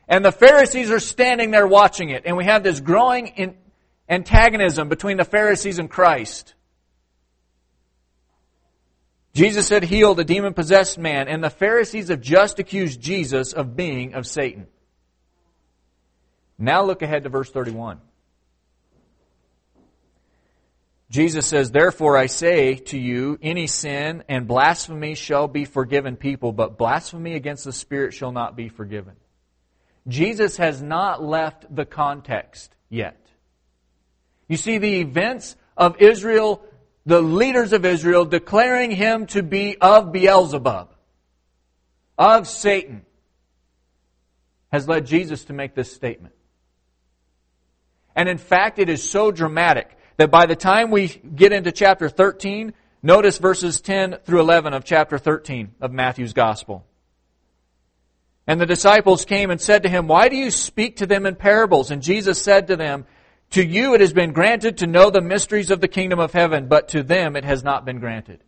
And 0.08 0.26
the 0.26 0.32
Pharisees 0.32 0.92
are 0.92 1.00
standing 1.00 1.52
there 1.52 1.66
watching 1.66 2.10
it. 2.10 2.24
And 2.26 2.36
we 2.36 2.44
have 2.44 2.64
this 2.64 2.82
growing 2.82 3.28
in, 3.28 3.56
antagonism 4.10 4.90
between 4.90 5.18
the 5.18 5.24
Pharisees 5.24 5.80
and 5.80 5.90
Christ. 5.90 6.54
Jesus 9.34 9.70
had 9.70 9.84
healed 9.84 10.20
a 10.20 10.26
demon 10.26 10.54
possessed 10.54 10.98
man, 10.98 11.30
and 11.30 11.42
the 11.42 11.50
Pharisees 11.50 12.10
have 12.10 12.20
just 12.20 12.60
accused 12.60 13.00
Jesus 13.00 13.54
of 13.54 13.78
being 13.78 14.14
of 14.14 14.28
Satan. 14.28 14.68
Now 16.60 16.84
look 16.84 17.02
ahead 17.02 17.24
to 17.24 17.30
verse 17.30 17.50
31. 17.50 18.02
Jesus 21.12 21.46
says, 21.46 21.72
Therefore 21.72 22.16
I 22.16 22.28
say 22.28 22.76
to 22.76 22.98
you, 22.98 23.38
any 23.42 23.68
sin 23.68 24.24
and 24.30 24.48
blasphemy 24.48 25.14
shall 25.16 25.50
be 25.50 25.66
forgiven 25.66 26.16
people, 26.16 26.54
but 26.54 26.78
blasphemy 26.78 27.34
against 27.36 27.66
the 27.66 27.74
Spirit 27.74 28.14
shall 28.14 28.32
not 28.32 28.56
be 28.56 28.70
forgiven. 28.70 29.16
Jesus 30.08 30.56
has 30.56 30.82
not 30.82 31.22
left 31.22 31.66
the 31.74 31.84
context 31.84 32.74
yet. 32.90 33.28
You 34.48 34.56
see, 34.56 34.78
the 34.78 35.02
events 35.02 35.58
of 35.76 36.02
Israel, 36.02 36.64
the 37.06 37.22
leaders 37.22 37.74
of 37.74 37.84
Israel 37.84 38.24
declaring 38.24 38.92
him 38.92 39.26
to 39.28 39.44
be 39.44 39.78
of 39.82 40.14
Beelzebub, 40.14 40.96
of 42.18 42.48
Satan, 42.48 43.06
has 44.72 44.88
led 44.88 45.08
Jesus 45.08 45.44
to 45.46 45.54
make 45.54 45.76
this 45.76 45.92
statement. 45.94 46.36
And 48.16 48.30
in 48.30 48.38
fact, 48.38 48.80
it 48.80 48.88
is 48.88 49.04
so 49.04 49.32
dramatic 49.32 49.98
that 50.18 50.32
by 50.32 50.46
the 50.46 50.56
time 50.56 50.92
we 50.92 51.08
get 51.08 51.52
into 51.52 51.72
chapter 51.72 52.10
13, 52.10 52.74
notice 53.02 53.38
verses 53.38 53.82
10 53.82 54.18
through 54.24 54.40
11 54.40 54.74
of 54.74 54.84
chapter 54.84 55.18
13 55.18 55.76
of 55.82 55.92
Matthew's 55.92 56.34
Gospel. 56.34 56.86
And 58.48 58.60
the 58.60 58.66
disciples 58.66 59.26
came 59.26 59.52
and 59.52 59.62
said 59.62 59.84
to 59.84 59.90
him, 59.90 60.08
Why 60.08 60.30
do 60.30 60.36
you 60.36 60.52
speak 60.52 60.98
to 60.98 61.06
them 61.06 61.26
in 61.26 61.36
parables? 61.36 61.92
And 61.92 62.02
Jesus 62.02 62.42
said 62.42 62.68
to 62.68 62.76
them, 62.76 63.06
To 63.52 63.64
you 63.64 63.94
it 63.94 64.02
has 64.02 64.14
been 64.14 64.34
granted 64.34 64.78
to 64.78 64.88
know 64.88 65.10
the 65.10 65.22
mysteries 65.22 65.72
of 65.72 65.80
the 65.80 65.88
kingdom 65.88 66.20
of 66.20 66.34
heaven, 66.34 66.68
but 66.68 66.90
to 66.90 67.04
them 67.04 67.36
it 67.36 67.46
has 67.46 67.64
not 67.64 67.86
been 67.86 68.00
granted. 68.00 68.44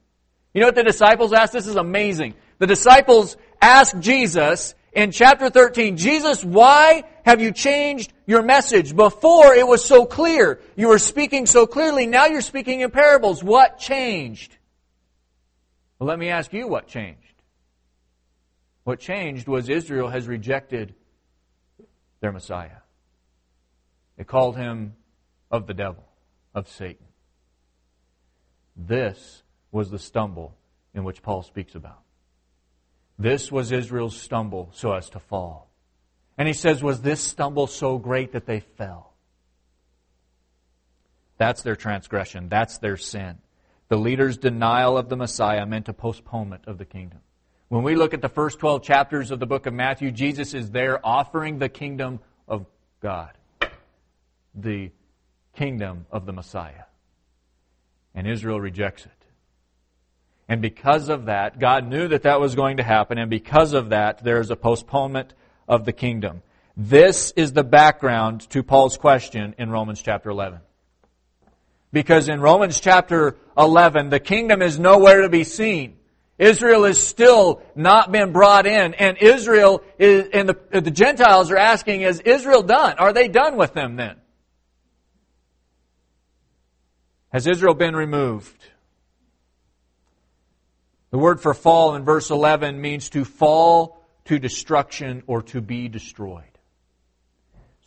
You 0.53 0.61
know 0.61 0.67
what 0.67 0.75
the 0.75 0.83
disciples 0.83 1.33
asked? 1.33 1.53
This 1.53 1.67
is 1.67 1.75
amazing. 1.75 2.35
The 2.59 2.67
disciples 2.67 3.37
asked 3.61 3.99
Jesus 3.99 4.75
in 4.93 5.11
chapter 5.11 5.49
13, 5.49 5.97
Jesus, 5.97 6.43
why 6.43 7.03
have 7.25 7.41
you 7.41 7.51
changed 7.51 8.13
your 8.25 8.43
message? 8.43 8.95
Before 8.95 9.53
it 9.53 9.67
was 9.67 9.83
so 9.83 10.05
clear. 10.05 10.61
You 10.75 10.89
were 10.89 10.99
speaking 10.99 11.45
so 11.45 11.65
clearly. 11.65 12.05
Now 12.05 12.27
you're 12.27 12.41
speaking 12.41 12.81
in 12.81 12.91
parables. 12.91 13.43
What 13.43 13.79
changed? 13.79 14.55
Well, 15.97 16.07
let 16.07 16.19
me 16.19 16.29
ask 16.29 16.53
you 16.53 16.67
what 16.67 16.87
changed. 16.87 17.17
What 18.83 18.99
changed 18.99 19.47
was 19.47 19.69
Israel 19.69 20.09
has 20.09 20.27
rejected 20.27 20.93
their 22.19 22.31
Messiah. 22.31 22.81
They 24.17 24.23
called 24.23 24.57
him 24.57 24.93
of 25.49 25.65
the 25.65 25.73
devil, 25.73 26.05
of 26.53 26.69
Satan. 26.69 27.05
This 28.75 29.43
was 29.71 29.89
the 29.89 29.99
stumble 29.99 30.55
in 30.93 31.03
which 31.03 31.23
Paul 31.23 31.41
speaks 31.41 31.73
about. 31.73 32.02
This 33.17 33.51
was 33.51 33.71
Israel's 33.71 34.19
stumble 34.19 34.69
so 34.73 34.93
as 34.93 35.09
to 35.11 35.19
fall. 35.19 35.69
And 36.37 36.47
he 36.47 36.53
says, 36.53 36.83
Was 36.83 37.01
this 37.01 37.21
stumble 37.21 37.67
so 37.67 37.97
great 37.97 38.31
that 38.33 38.45
they 38.45 38.59
fell? 38.59 39.13
That's 41.37 41.61
their 41.61 41.75
transgression. 41.75 42.49
That's 42.49 42.77
their 42.77 42.97
sin. 42.97 43.37
The 43.89 43.97
leader's 43.97 44.37
denial 44.37 44.97
of 44.97 45.09
the 45.09 45.17
Messiah 45.17 45.65
meant 45.65 45.89
a 45.89 45.93
postponement 45.93 46.63
of 46.67 46.77
the 46.77 46.85
kingdom. 46.85 47.19
When 47.69 47.83
we 47.83 47.95
look 47.95 48.13
at 48.13 48.21
the 48.21 48.29
first 48.29 48.59
12 48.59 48.83
chapters 48.83 49.31
of 49.31 49.39
the 49.39 49.45
book 49.45 49.65
of 49.65 49.73
Matthew, 49.73 50.11
Jesus 50.11 50.53
is 50.53 50.71
there 50.71 51.05
offering 51.05 51.59
the 51.59 51.69
kingdom 51.69 52.19
of 52.47 52.65
God, 53.01 53.31
the 54.53 54.91
kingdom 55.55 56.05
of 56.11 56.25
the 56.25 56.33
Messiah. 56.33 56.85
And 58.15 58.27
Israel 58.27 58.59
rejects 58.59 59.05
it. 59.05 59.22
And 60.47 60.61
because 60.61 61.09
of 61.09 61.25
that, 61.25 61.59
God 61.59 61.87
knew 61.87 62.07
that 62.09 62.23
that 62.23 62.39
was 62.39 62.55
going 62.55 62.77
to 62.77 62.83
happen, 62.83 63.17
and 63.17 63.29
because 63.29 63.73
of 63.73 63.89
that, 63.89 64.23
there 64.23 64.39
is 64.39 64.51
a 64.51 64.55
postponement 64.55 65.33
of 65.67 65.85
the 65.85 65.93
kingdom. 65.93 66.41
This 66.75 67.31
is 67.35 67.53
the 67.53 67.63
background 67.63 68.49
to 68.49 68.63
Paul's 68.63 68.97
question 68.97 69.55
in 69.57 69.69
Romans 69.69 70.01
chapter 70.01 70.29
11. 70.29 70.59
Because 71.91 72.27
in 72.27 72.41
Romans 72.41 72.79
chapter 72.79 73.37
11, 73.57 74.09
the 74.09 74.19
kingdom 74.19 74.61
is 74.61 74.79
nowhere 74.79 75.21
to 75.21 75.29
be 75.29 75.43
seen. 75.43 75.97
Israel 76.39 76.85
is 76.85 77.05
still 77.05 77.61
not 77.75 78.11
been 78.11 78.31
brought 78.31 78.65
in, 78.65 78.95
and 78.95 79.17
Israel 79.19 79.83
is, 79.99 80.27
and 80.33 80.49
the, 80.49 80.81
the 80.81 80.91
Gentiles 80.91 81.51
are 81.51 81.57
asking, 81.57 82.01
is 82.01 82.19
Israel 82.21 82.63
done? 82.63 82.97
Are 82.97 83.13
they 83.13 83.27
done 83.27 83.55
with 83.55 83.73
them 83.73 83.95
then? 83.95 84.17
Has 87.31 87.45
Israel 87.45 87.75
been 87.75 87.95
removed? 87.95 88.57
The 91.13 91.19
word 91.19 91.39
for 91.39 91.53
fall 91.53 91.93
in 91.93 92.03
verse 92.03 92.31
11 92.31 92.81
means 92.81 93.09
to 93.11 93.23
fall 93.23 94.01
to 94.25 94.39
destruction 94.39 95.21
or 95.27 95.43
to 95.43 95.61
be 95.61 95.87
destroyed. 95.87 96.57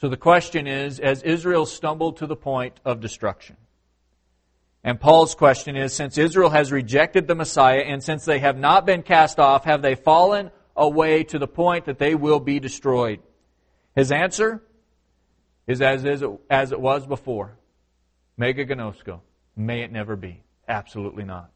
So 0.01 0.09
the 0.09 0.17
question 0.17 0.69
is, 0.69 1.01
as 1.01 1.25
Israel 1.25 1.67
stumbled 1.67 2.19
to 2.19 2.29
the 2.29 2.37
point 2.37 2.79
of 2.85 3.01
destruction? 3.01 3.57
And 4.85 5.01
Paul's 5.01 5.35
question 5.35 5.75
is, 5.75 5.93
since 5.93 6.17
Israel 6.17 6.51
has 6.51 6.71
rejected 6.71 7.27
the 7.27 7.35
Messiah 7.35 7.81
and 7.81 8.01
since 8.01 8.25
they 8.25 8.39
have 8.39 8.57
not 8.57 8.87
been 8.87 9.03
cast 9.03 9.41
off, 9.41 9.65
have 9.65 9.83
they 9.83 9.97
fallen 9.97 10.53
away 10.77 11.25
to 11.25 11.41
the 11.41 11.49
point 11.49 11.87
that 11.87 11.99
they 11.99 12.15
will 12.15 12.39
be 12.39 12.61
destroyed? 12.61 13.19
His 13.97 14.13
answer 14.13 14.63
is 15.67 15.83
as, 15.83 16.05
is, 16.05 16.23
as 16.49 16.71
it 16.71 16.81
was 16.81 17.05
before. 17.09 17.59
Me 18.39 18.55
genoito. 18.55 19.19
May 19.57 19.83
it 19.83 19.91
never 19.91 20.15
be. 20.15 20.45
Absolutely 20.69 21.25
not. 21.25 21.51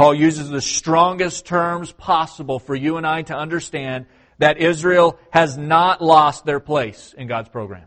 Paul 0.00 0.14
uses 0.14 0.48
the 0.48 0.62
strongest 0.62 1.44
terms 1.44 1.92
possible 1.92 2.58
for 2.58 2.74
you 2.74 2.96
and 2.96 3.06
I 3.06 3.20
to 3.20 3.36
understand 3.36 4.06
that 4.38 4.56
Israel 4.56 5.18
has 5.28 5.58
not 5.58 6.00
lost 6.00 6.46
their 6.46 6.58
place 6.58 7.14
in 7.18 7.28
God's 7.28 7.50
program. 7.50 7.84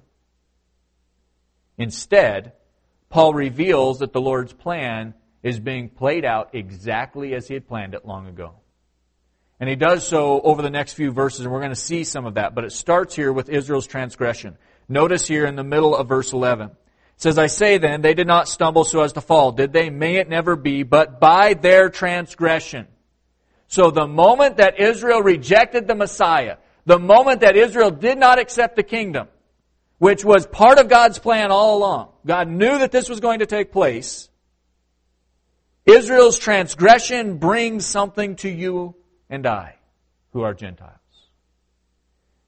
Instead, 1.76 2.54
Paul 3.10 3.34
reveals 3.34 3.98
that 3.98 4.14
the 4.14 4.22
Lord's 4.22 4.54
plan 4.54 5.16
is 5.42 5.60
being 5.60 5.90
played 5.90 6.24
out 6.24 6.54
exactly 6.54 7.34
as 7.34 7.48
he 7.48 7.56
had 7.56 7.68
planned 7.68 7.96
it 7.96 8.06
long 8.06 8.28
ago. 8.28 8.58
And 9.60 9.68
he 9.68 9.76
does 9.76 10.08
so 10.08 10.40
over 10.40 10.62
the 10.62 10.70
next 10.70 10.94
few 10.94 11.10
verses, 11.10 11.40
and 11.40 11.52
we're 11.52 11.62
going 11.62 11.72
to 11.72 11.76
see 11.76 12.04
some 12.04 12.28
of 12.28 12.36
that. 12.36 12.54
But 12.54 12.64
it 12.64 12.74
starts 12.74 13.16
here 13.16 13.34
with 13.34 13.50
Israel's 13.50 13.88
transgression. 13.88 14.60
Notice 14.88 15.26
here 15.26 15.48
in 15.48 15.56
the 15.56 15.64
middle 15.64 15.96
of 15.96 16.10
verse 16.10 16.32
11 16.32 16.78
says, 17.24 17.38
I 17.38 17.48
say 17.48 17.78
then, 17.78 18.02
they 18.02 18.14
did 18.14 18.28
not 18.28 18.50
stumble 18.50 18.84
so 18.84 19.02
as 19.02 19.14
to 19.14 19.22
fall. 19.22 19.54
Did 19.54 19.72
they? 19.72 19.90
May 19.90 20.18
it 20.18 20.28
never 20.28 20.58
be, 20.58 20.84
but 20.84 21.22
by 21.22 21.54
their 21.54 21.90
transgression. 21.90 22.86
So 23.68 23.92
the 23.92 24.08
moment 24.08 24.58
that 24.58 24.78
Israel 24.78 25.22
rejected 25.22 25.88
the 25.88 25.96
Messiah, 25.96 26.58
the 26.86 27.00
moment 27.00 27.40
that 27.40 27.56
Israel 27.56 27.92
did 27.92 28.18
not 28.18 28.40
accept 28.40 28.76
the 28.76 28.84
kingdom, 28.84 29.30
which 30.00 30.26
was 30.26 30.46
part 30.46 30.80
of 30.80 30.90
God's 30.90 31.18
plan 31.18 31.50
all 31.50 31.78
along, 31.78 32.10
God 32.26 32.50
knew 32.50 32.80
that 32.80 32.92
this 32.92 33.08
was 33.08 33.22
going 33.22 33.40
to 33.40 33.46
take 33.46 33.72
place. 33.72 34.30
Israel's 35.86 36.38
transgression 36.38 37.38
brings 37.38 37.86
something 37.86 38.36
to 38.38 38.50
you 38.50 38.96
and 39.30 39.48
I, 39.48 39.78
who 40.34 40.42
are 40.42 40.54
Gentiles. 40.54 40.92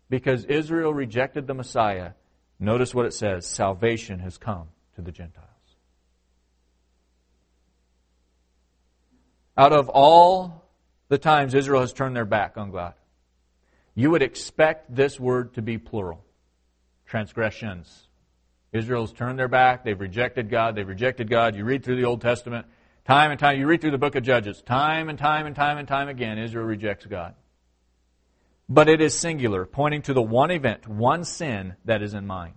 Because 0.09 0.43
Israel 0.43 0.93
rejected 0.93 1.47
the 1.47 1.53
Messiah, 1.53 2.11
Notice 2.59 2.95
what 2.95 3.05
it 3.05 3.13
says 3.13 3.45
salvation 3.45 4.19
has 4.19 4.37
come 4.37 4.67
to 4.95 5.01
the 5.01 5.11
Gentiles. 5.11 5.45
Out 9.57 9.73
of 9.73 9.89
all 9.89 10.63
the 11.07 11.17
times 11.17 11.53
Israel 11.53 11.81
has 11.81 11.93
turned 11.93 12.15
their 12.15 12.25
back 12.25 12.57
on 12.57 12.71
God, 12.71 12.93
you 13.93 14.11
would 14.11 14.21
expect 14.21 14.93
this 14.93 15.19
word 15.19 15.53
to 15.53 15.61
be 15.61 15.77
plural 15.77 16.25
transgressions. 17.05 18.07
Israel's 18.73 19.13
turned 19.13 19.39
their 19.39 19.47
back, 19.47 19.85
they've 19.85 19.99
rejected 19.99 20.49
God, 20.49 20.75
they've 20.75 20.87
rejected 20.87 21.29
God. 21.29 21.55
You 21.55 21.63
read 21.63 21.83
through 21.83 21.95
the 21.95 22.05
Old 22.05 22.19
Testament, 22.19 22.65
time 23.05 23.31
and 23.31 23.39
time, 23.39 23.57
you 23.57 23.67
read 23.67 23.79
through 23.79 23.91
the 23.91 23.97
book 23.97 24.15
of 24.15 24.23
Judges, 24.23 24.61
time 24.61 25.07
and 25.07 25.17
time 25.17 25.45
and 25.45 25.55
time 25.55 25.77
and 25.77 25.87
time 25.87 26.09
again, 26.09 26.37
Israel 26.37 26.65
rejects 26.65 27.05
God. 27.05 27.35
But 28.67 28.89
it 28.89 29.01
is 29.01 29.13
singular, 29.13 29.65
pointing 29.65 30.01
to 30.03 30.13
the 30.13 30.21
one 30.21 30.51
event, 30.51 30.87
one 30.87 31.23
sin 31.23 31.75
that 31.85 32.01
is 32.01 32.13
in 32.13 32.25
mind. 32.25 32.55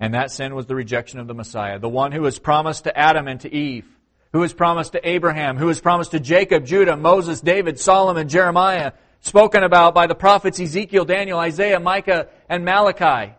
And 0.00 0.14
that 0.14 0.30
sin 0.30 0.54
was 0.54 0.66
the 0.66 0.76
rejection 0.76 1.18
of 1.18 1.26
the 1.26 1.34
Messiah, 1.34 1.78
the 1.78 1.88
one 1.88 2.12
who 2.12 2.22
was 2.22 2.38
promised 2.38 2.84
to 2.84 2.96
Adam 2.96 3.26
and 3.26 3.40
to 3.40 3.52
Eve, 3.52 3.86
who 4.32 4.38
was 4.40 4.52
promised 4.52 4.92
to 4.92 5.08
Abraham, 5.08 5.56
who 5.56 5.66
was 5.66 5.80
promised 5.80 6.12
to 6.12 6.20
Jacob, 6.20 6.64
Judah, 6.64 6.96
Moses, 6.96 7.40
David, 7.40 7.80
Solomon, 7.80 8.28
Jeremiah, 8.28 8.92
spoken 9.20 9.64
about 9.64 9.94
by 9.94 10.06
the 10.06 10.14
prophets 10.14 10.60
Ezekiel, 10.60 11.04
Daniel, 11.04 11.38
Isaiah, 11.38 11.80
Micah, 11.80 12.28
and 12.48 12.64
Malachi. 12.64 13.34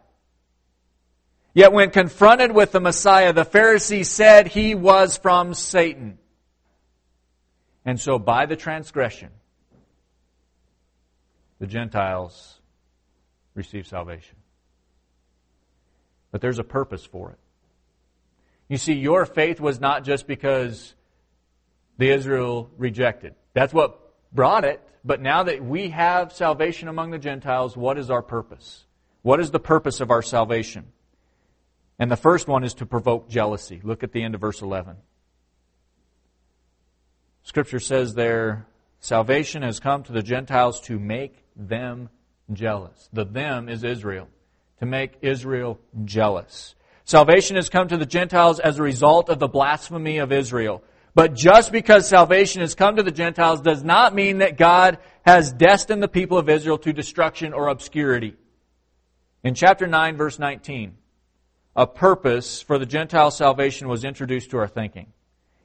Yet 1.54 1.72
when 1.72 1.92
confronted 1.92 2.52
with 2.52 2.72
the 2.72 2.80
Messiah, 2.80 3.34
the 3.34 3.46
Pharisees 3.46 4.10
said 4.10 4.48
he 4.48 4.76
was 4.76 5.18
from 5.18 5.54
Satan. 5.54 6.18
And 7.86 8.00
so 8.00 8.20
by 8.20 8.46
the 8.46 8.56
transgression, 8.56 9.30
the 11.60 11.68
Gentiles 11.68 12.60
receive 13.54 13.86
salvation. 13.86 14.38
But 16.32 16.42
there's 16.42 16.60
a 16.60 16.64
purpose 16.64 17.06
for 17.06 17.32
it. 17.32 17.40
You 18.68 18.78
see, 18.78 18.94
your 18.94 19.26
faith 19.26 19.60
was 19.60 19.80
not 19.80 20.04
just 20.04 20.28
because 20.28 20.94
the 21.98 22.12
Israel 22.12 22.70
rejected. 22.78 23.36
That's 23.54 23.74
what 23.74 24.00
brought 24.32 24.64
it. 24.64 24.82
But 25.04 25.22
now 25.22 25.44
that 25.44 25.64
we 25.64 25.90
have 25.90 26.34
salvation 26.34 26.88
among 26.88 27.12
the 27.12 27.18
Gentiles, 27.18 27.76
what 27.76 27.98
is 27.98 28.10
our 28.10 28.22
purpose? 28.22 28.86
What 29.22 29.40
is 29.40 29.52
the 29.52 29.60
purpose 29.60 30.02
of 30.02 30.12
our 30.12 30.22
salvation? 30.22 30.92
And 31.98 32.10
the 32.10 32.18
first 32.18 32.48
one 32.48 32.64
is 32.64 32.76
to 32.76 32.86
provoke 32.86 33.30
jealousy. 33.30 33.82
Look 33.84 34.04
at 34.04 34.12
the 34.12 34.24
end 34.24 34.36
of 34.36 34.42
verse 34.42 34.62
11. 34.62 34.98
Scripture 37.44 37.80
says 37.80 38.14
there, 38.14 38.68
salvation 39.00 39.64
has 39.64 39.80
come 39.80 40.04
to 40.04 40.12
the 40.12 40.22
Gentiles 40.22 40.80
to 40.82 41.00
make 41.00 41.44
them 41.60 42.10
jealous. 42.52 43.10
The 43.14 43.26
them 43.26 43.70
is 43.70 43.84
Israel, 43.84 44.28
to 44.80 44.86
make 44.86 45.18
Israel 45.22 45.80
jealous. 46.06 46.76
Salvation 47.06 47.56
has 47.56 47.70
come 47.70 47.88
to 47.88 47.98
the 47.98 48.06
Gentiles 48.06 48.60
as 48.60 48.80
a 48.80 48.84
result 48.84 49.30
of 49.30 49.40
the 49.40 49.48
blasphemy 49.48 50.20
of 50.20 50.32
Israel. 50.32 50.84
But 51.16 51.36
just 51.36 51.72
because 51.72 52.08
salvation 52.08 52.62
has 52.62 52.76
come 52.76 52.96
to 52.96 53.04
the 53.04 53.12
Gentiles 53.12 53.62
does 53.62 53.84
not 53.84 54.14
mean 54.14 54.38
that 54.38 54.58
God 54.58 55.00
has 55.24 55.52
destined 55.52 56.04
the 56.04 56.08
people 56.08 56.38
of 56.38 56.50
Israel 56.50 56.78
to 56.78 56.94
destruction 56.94 57.52
or 57.52 57.68
obscurity. 57.68 58.36
In 59.44 59.56
chapter 59.56 59.88
9, 59.88 60.18
verse 60.18 60.38
19, 60.38 60.98
a 61.76 61.88
purpose 61.88 62.62
for 62.62 62.78
the 62.78 62.86
Gentile 62.86 63.32
salvation 63.32 63.88
was 63.88 64.04
introduced 64.04 64.52
to 64.52 64.58
our 64.58 64.68
thinking. 64.68 65.08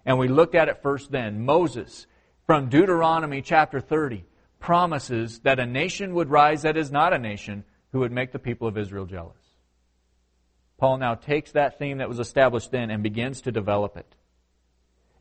And 0.07 0.19
we 0.19 0.29
looked 0.29 0.55
at 0.55 0.69
it 0.69 0.83
first 0.83 1.11
then. 1.11 1.45
Moses, 1.45 2.07
from 2.47 2.69
Deuteronomy 2.69 3.43
chapter 3.43 3.81
30, 3.81 4.25
promises 4.64 5.40
that 5.40 5.61
a 5.61 5.66
nation 5.66 6.14
would 6.14 6.30
rise 6.30 6.62
that 6.62 6.75
is 6.75 6.90
not 6.90 7.12
a 7.12 7.18
nation 7.18 7.62
who 7.92 7.99
would 7.99 8.11
make 8.11 8.33
the 8.33 8.38
people 8.38 8.66
of 8.66 8.78
Israel 8.78 9.04
jealous. 9.04 9.37
Paul 10.78 10.97
now 10.97 11.16
takes 11.16 11.52
that 11.52 11.78
theme 11.78 11.99
that 11.99 12.09
was 12.09 12.18
established 12.18 12.71
then 12.71 12.90
and 12.90 13.02
begins 13.02 13.42
to 13.42 13.52
develop 13.52 13.94
it. 13.99 14.16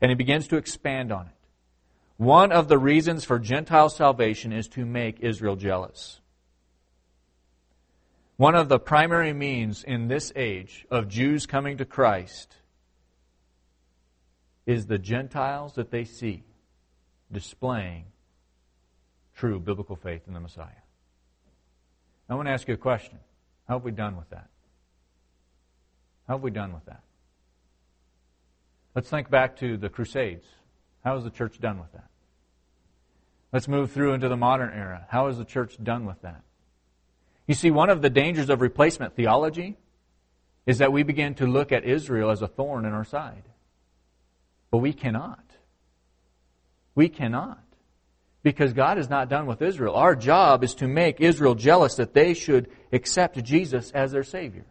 And 0.00 0.10
he 0.10 0.14
begins 0.14 0.48
to 0.48 0.56
expand 0.56 1.12
on 1.12 1.26
it. 1.26 1.34
One 2.16 2.52
of 2.52 2.68
the 2.68 2.78
reasons 2.78 3.26
for 3.26 3.38
Gentile 3.38 3.90
salvation 3.90 4.50
is 4.50 4.66
to 4.68 4.86
make 4.86 5.20
Israel 5.20 5.56
jealous. 5.56 6.22
One 8.38 8.54
of 8.54 8.70
the 8.70 8.78
primary 8.78 9.34
means 9.34 9.84
in 9.84 10.08
this 10.08 10.32
age 10.34 10.86
of 10.90 11.06
Jews 11.06 11.44
coming 11.44 11.76
to 11.76 11.84
Christ 11.84 12.56
is 14.64 14.86
the 14.86 14.98
Gentiles 14.98 15.74
that 15.74 15.90
they 15.90 16.04
see 16.04 16.44
displaying 17.30 18.06
true 19.34 19.58
biblical 19.60 19.96
faith 19.96 20.22
in 20.26 20.34
the 20.34 20.40
Messiah. 20.40 20.82
I 22.28 22.34
want 22.34 22.48
to 22.48 22.52
ask 22.52 22.66
you 22.68 22.74
a 22.74 22.78
question. 22.78 23.18
How 23.68 23.74
have 23.74 23.84
we 23.84 23.90
done 23.90 24.16
with 24.16 24.30
that? 24.30 24.48
How 26.26 26.34
have 26.34 26.42
we 26.42 26.50
done 26.50 26.72
with 26.72 26.84
that? 26.86 27.02
Let's 28.94 29.10
think 29.10 29.28
back 29.28 29.56
to 29.58 29.76
the 29.76 29.88
Crusades. 29.88 30.46
How 31.04 31.16
has 31.16 31.24
the 31.24 31.30
church 31.30 31.60
done 31.60 31.78
with 31.78 31.92
that? 31.92 32.08
Let's 33.52 33.68
move 33.68 33.92
through 33.92 34.14
into 34.14 34.28
the 34.28 34.36
modern 34.36 34.72
era. 34.72 35.06
How 35.10 35.26
has 35.26 35.38
the 35.38 35.44
church 35.44 35.76
done 35.82 36.06
with 36.06 36.20
that? 36.22 36.42
You 37.46 37.54
see, 37.54 37.70
one 37.70 37.90
of 37.90 38.02
the 38.02 38.10
dangers 38.10 38.48
of 38.48 38.60
replacement 38.60 39.14
theology 39.14 39.76
is 40.66 40.78
that 40.78 40.92
we 40.92 41.02
begin 41.02 41.34
to 41.34 41.46
look 41.46 41.72
at 41.72 41.84
Israel 41.84 42.30
as 42.30 42.40
a 42.40 42.48
thorn 42.48 42.84
in 42.84 42.92
our 42.92 43.04
side. 43.04 43.42
But 44.70 44.78
we 44.78 44.92
cannot. 44.92 45.44
We 46.94 47.08
cannot. 47.08 47.63
Because 48.44 48.72
God 48.72 48.98
is 48.98 49.10
not 49.10 49.28
done 49.28 49.46
with 49.46 49.62
Israel. 49.62 49.96
Our 49.96 50.14
job 50.14 50.62
is 50.62 50.76
to 50.76 50.86
make 50.86 51.20
Israel 51.20 51.56
jealous 51.56 51.96
that 51.96 52.14
they 52.14 52.34
should 52.34 52.70
accept 52.92 53.42
Jesus 53.42 53.90
as 53.90 54.12
their 54.12 54.22
Savior. 54.22 54.66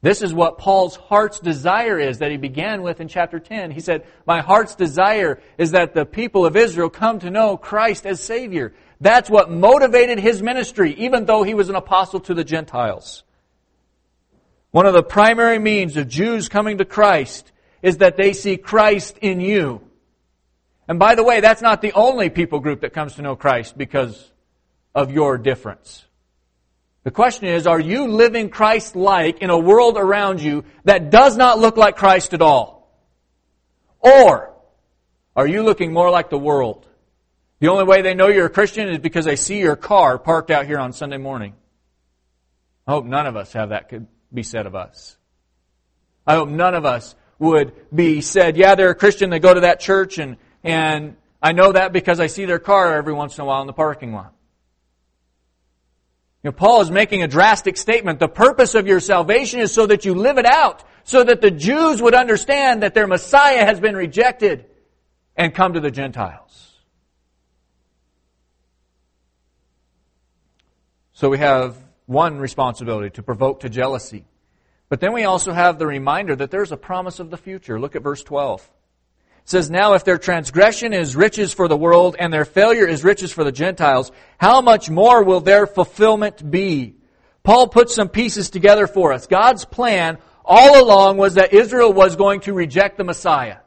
This 0.00 0.22
is 0.22 0.32
what 0.32 0.58
Paul's 0.58 0.94
heart's 0.94 1.40
desire 1.40 1.98
is 1.98 2.18
that 2.18 2.30
he 2.30 2.36
began 2.36 2.82
with 2.82 3.00
in 3.00 3.08
chapter 3.08 3.40
10. 3.40 3.72
He 3.72 3.80
said, 3.80 4.06
My 4.26 4.40
heart's 4.40 4.76
desire 4.76 5.42
is 5.58 5.72
that 5.72 5.92
the 5.92 6.06
people 6.06 6.46
of 6.46 6.56
Israel 6.56 6.88
come 6.88 7.18
to 7.18 7.30
know 7.30 7.56
Christ 7.56 8.06
as 8.06 8.22
Savior. 8.22 8.72
That's 9.00 9.28
what 9.28 9.50
motivated 9.50 10.20
his 10.20 10.40
ministry, 10.40 10.94
even 10.94 11.24
though 11.24 11.42
he 11.42 11.54
was 11.54 11.68
an 11.68 11.74
apostle 11.74 12.20
to 12.20 12.34
the 12.34 12.44
Gentiles. 12.44 13.24
One 14.70 14.86
of 14.86 14.94
the 14.94 15.02
primary 15.02 15.58
means 15.58 15.96
of 15.96 16.06
Jews 16.06 16.48
coming 16.48 16.78
to 16.78 16.84
Christ 16.84 17.50
is 17.82 17.98
that 17.98 18.16
they 18.16 18.32
see 18.34 18.56
Christ 18.56 19.18
in 19.18 19.40
you. 19.40 19.87
And 20.88 20.98
by 20.98 21.14
the 21.14 21.22
way, 21.22 21.40
that's 21.40 21.60
not 21.60 21.82
the 21.82 21.92
only 21.92 22.30
people 22.30 22.60
group 22.60 22.80
that 22.80 22.94
comes 22.94 23.16
to 23.16 23.22
know 23.22 23.36
Christ 23.36 23.76
because 23.76 24.32
of 24.94 25.12
your 25.12 25.36
difference. 25.36 26.04
The 27.04 27.10
question 27.10 27.46
is, 27.46 27.66
are 27.66 27.78
you 27.78 28.08
living 28.08 28.48
Christ-like 28.48 29.38
in 29.38 29.50
a 29.50 29.58
world 29.58 29.98
around 29.98 30.40
you 30.40 30.64
that 30.84 31.10
does 31.10 31.36
not 31.36 31.58
look 31.58 31.76
like 31.76 31.96
Christ 31.96 32.34
at 32.34 32.42
all? 32.42 32.90
Or 34.00 34.54
are 35.36 35.46
you 35.46 35.62
looking 35.62 35.92
more 35.92 36.10
like 36.10 36.30
the 36.30 36.38
world? 36.38 36.86
The 37.60 37.68
only 37.68 37.84
way 37.84 38.02
they 38.02 38.14
know 38.14 38.28
you're 38.28 38.46
a 38.46 38.50
Christian 38.50 38.88
is 38.88 38.98
because 38.98 39.24
they 39.24 39.36
see 39.36 39.58
your 39.58 39.76
car 39.76 40.18
parked 40.18 40.50
out 40.50 40.66
here 40.66 40.78
on 40.78 40.92
Sunday 40.92 41.18
morning. 41.18 41.54
I 42.86 42.92
hope 42.92 43.04
none 43.04 43.26
of 43.26 43.36
us 43.36 43.52
have 43.52 43.70
that 43.70 43.88
could 43.88 44.06
be 44.32 44.42
said 44.42 44.66
of 44.66 44.74
us. 44.74 45.16
I 46.26 46.34
hope 46.34 46.48
none 46.48 46.74
of 46.74 46.84
us 46.84 47.14
would 47.38 47.72
be 47.94 48.20
said, 48.20 48.56
yeah, 48.56 48.74
they're 48.74 48.90
a 48.90 48.94
Christian, 48.94 49.30
they 49.30 49.38
go 49.38 49.52
to 49.54 49.60
that 49.60 49.80
church, 49.80 50.18
and, 50.18 50.36
and 50.64 51.16
I 51.42 51.52
know 51.52 51.72
that 51.72 51.92
because 51.92 52.20
I 52.20 52.26
see 52.26 52.44
their 52.44 52.58
car 52.58 52.96
every 52.96 53.12
once 53.12 53.38
in 53.38 53.42
a 53.42 53.44
while 53.44 53.60
in 53.60 53.66
the 53.66 53.72
parking 53.72 54.12
lot. 54.12 54.34
You 56.42 56.48
know, 56.48 56.52
Paul 56.52 56.80
is 56.82 56.90
making 56.90 57.22
a 57.22 57.28
drastic 57.28 57.76
statement. 57.76 58.20
The 58.20 58.28
purpose 58.28 58.74
of 58.74 58.86
your 58.86 59.00
salvation 59.00 59.60
is 59.60 59.72
so 59.72 59.86
that 59.86 60.04
you 60.04 60.14
live 60.14 60.38
it 60.38 60.46
out, 60.46 60.84
so 61.04 61.24
that 61.24 61.40
the 61.40 61.50
Jews 61.50 62.00
would 62.00 62.14
understand 62.14 62.82
that 62.82 62.94
their 62.94 63.06
Messiah 63.06 63.64
has 63.64 63.80
been 63.80 63.96
rejected 63.96 64.66
and 65.36 65.54
come 65.54 65.74
to 65.74 65.80
the 65.80 65.90
Gentiles. 65.90 66.76
So 71.12 71.28
we 71.28 71.38
have 71.38 71.76
one 72.06 72.38
responsibility 72.38 73.10
to 73.10 73.22
provoke 73.22 73.60
to 73.60 73.68
jealousy. 73.68 74.24
But 74.88 75.00
then 75.00 75.12
we 75.12 75.24
also 75.24 75.52
have 75.52 75.78
the 75.78 75.86
reminder 75.86 76.36
that 76.36 76.50
there's 76.50 76.70
a 76.70 76.76
promise 76.76 77.18
of 77.18 77.30
the 77.30 77.36
future. 77.36 77.80
Look 77.80 77.96
at 77.96 78.02
verse 78.02 78.22
12. 78.22 78.68
Says, 79.48 79.70
Now 79.70 79.94
if 79.94 80.04
their 80.04 80.18
transgression 80.18 80.92
is 80.92 81.16
riches 81.16 81.54
for 81.54 81.68
the 81.68 81.76
world 81.76 82.16
and 82.18 82.30
their 82.30 82.44
failure 82.44 82.86
is 82.86 83.02
riches 83.02 83.32
for 83.32 83.44
the 83.44 83.50
Gentiles, 83.50 84.12
how 84.36 84.60
much 84.60 84.90
more 84.90 85.22
will 85.24 85.40
their 85.40 85.66
fulfillment 85.66 86.50
be? 86.50 86.96
Paul 87.44 87.66
puts 87.66 87.94
some 87.94 88.10
pieces 88.10 88.50
together 88.50 88.86
for 88.86 89.14
us. 89.14 89.26
God's 89.26 89.64
plan 89.64 90.18
all 90.44 90.84
along 90.84 91.16
was 91.16 91.36
that 91.36 91.54
Israel 91.54 91.94
was 91.94 92.14
going 92.14 92.40
to 92.40 92.52
reject 92.52 92.98
the 92.98 93.04
Messiah. 93.04 93.60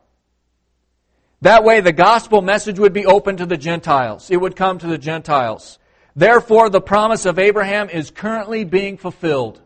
That 1.42 1.64
way 1.64 1.82
the 1.82 1.92
gospel 1.92 2.44
message 2.44 2.78
would 2.78 2.94
be 2.94 3.08
open 3.08 3.38
to 3.38 3.48
the 3.48 3.58
Gentiles. 3.58 4.30
It 4.30 4.38
would 4.38 4.56
come 4.56 4.78
to 4.78 4.88
the 4.88 5.00
Gentiles. 5.00 5.80
Therefore, 6.16 6.70
the 6.70 6.80
promise 6.80 7.26
of 7.26 7.40
Abraham 7.40 7.90
is 7.90 8.12
currently 8.12 8.66
being 8.66 8.98
fulfilled. 8.98 9.60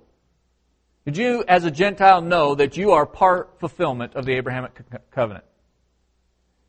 Did 1.04 1.18
you, 1.18 1.44
as 1.46 1.66
a 1.66 1.72
Gentile, 1.72 2.22
know 2.22 2.56
that 2.56 2.78
you 2.78 2.92
are 2.92 3.06
part 3.06 3.60
fulfillment 3.60 4.16
of 4.16 4.26
the 4.26 4.36
Abrahamic 4.36 4.80
covenant? 5.12 5.44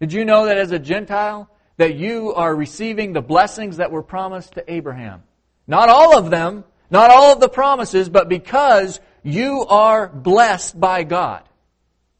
Did 0.00 0.12
you 0.12 0.24
know 0.24 0.46
that 0.46 0.58
as 0.58 0.72
a 0.72 0.78
Gentile, 0.78 1.48
that 1.76 1.96
you 1.96 2.34
are 2.34 2.54
receiving 2.54 3.12
the 3.12 3.22
blessings 3.22 3.78
that 3.78 3.90
were 3.90 4.02
promised 4.02 4.54
to 4.54 4.72
Abraham? 4.72 5.22
Not 5.66 5.88
all 5.88 6.18
of 6.18 6.30
them, 6.30 6.64
not 6.90 7.10
all 7.10 7.32
of 7.32 7.40
the 7.40 7.48
promises, 7.48 8.08
but 8.08 8.28
because 8.28 9.00
you 9.22 9.66
are 9.68 10.08
blessed 10.08 10.78
by 10.78 11.02
God. 11.02 11.42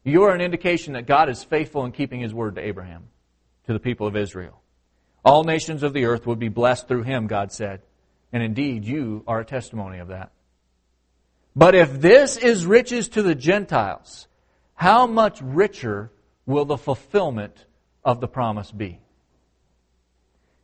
You 0.03 0.23
are 0.23 0.33
an 0.33 0.41
indication 0.41 0.93
that 0.93 1.05
God 1.05 1.29
is 1.29 1.43
faithful 1.43 1.85
in 1.85 1.91
keeping 1.91 2.19
his 2.19 2.33
word 2.33 2.55
to 2.55 2.61
Abraham, 2.61 3.09
to 3.65 3.73
the 3.73 3.79
people 3.79 4.07
of 4.07 4.15
Israel. 4.15 4.61
All 5.23 5.43
nations 5.43 5.83
of 5.83 5.93
the 5.93 6.05
earth 6.05 6.25
would 6.25 6.39
be 6.39 6.49
blessed 6.49 6.87
through 6.87 7.03
him, 7.03 7.27
God 7.27 7.51
said. 7.51 7.81
And 8.31 8.41
indeed, 8.41 8.85
you 8.85 9.23
are 9.27 9.39
a 9.39 9.45
testimony 9.45 9.99
of 9.99 10.09
that. 10.09 10.31
But 11.55 11.75
if 11.75 12.01
this 12.01 12.37
is 12.37 12.65
riches 12.65 13.09
to 13.09 13.21
the 13.21 13.35
Gentiles, 13.35 14.27
how 14.75 15.07
much 15.07 15.41
richer 15.41 16.11
will 16.45 16.65
the 16.65 16.77
fulfillment 16.77 17.65
of 18.07 18.21
the 18.21 18.27
promise 18.27 18.71
be? 18.71 19.01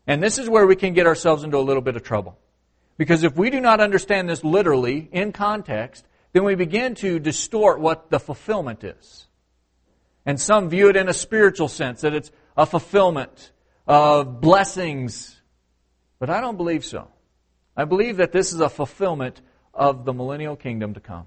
And 0.08 0.24
this 0.24 0.40
is 0.40 0.50
where 0.50 0.66
we 0.66 0.78
can 0.78 0.94
get 0.94 1.06
ourselves 1.06 1.44
into 1.44 1.58
a 1.58 1.60
little 1.60 1.82
bit 1.82 1.98
of 1.98 2.04
trouble. 2.04 2.40
Because 2.98 3.24
if 3.24 3.36
we 3.36 3.50
do 3.50 3.60
not 3.60 3.82
understand 3.82 4.30
this 4.30 4.44
literally, 4.44 5.10
in 5.12 5.34
context, 5.34 6.06
then 6.32 6.46
we 6.46 6.56
begin 6.56 6.96
to 6.96 7.20
distort 7.20 7.80
what 7.80 8.10
the 8.10 8.20
fulfillment 8.20 8.84
is. 8.84 9.28
And 10.26 10.40
some 10.40 10.70
view 10.70 10.88
it 10.90 10.96
in 10.96 11.10
a 11.10 11.14
spiritual 11.14 11.68
sense, 11.68 12.02
that 12.02 12.14
it's 12.14 12.32
a 12.56 12.66
fulfillment 12.66 13.52
of 13.88 14.40
blessings. 14.40 15.42
But 16.20 16.30
I 16.30 16.40
don't 16.40 16.58
believe 16.58 16.86
so. 16.86 17.10
I 17.76 17.84
believe 17.84 18.18
that 18.18 18.32
this 18.32 18.54
is 18.54 18.62
a 18.62 18.70
fulfillment 18.70 19.42
of 19.74 20.06
the 20.06 20.14
millennial 20.14 20.56
kingdom 20.56 20.94
to 20.94 21.02
come. 21.02 21.26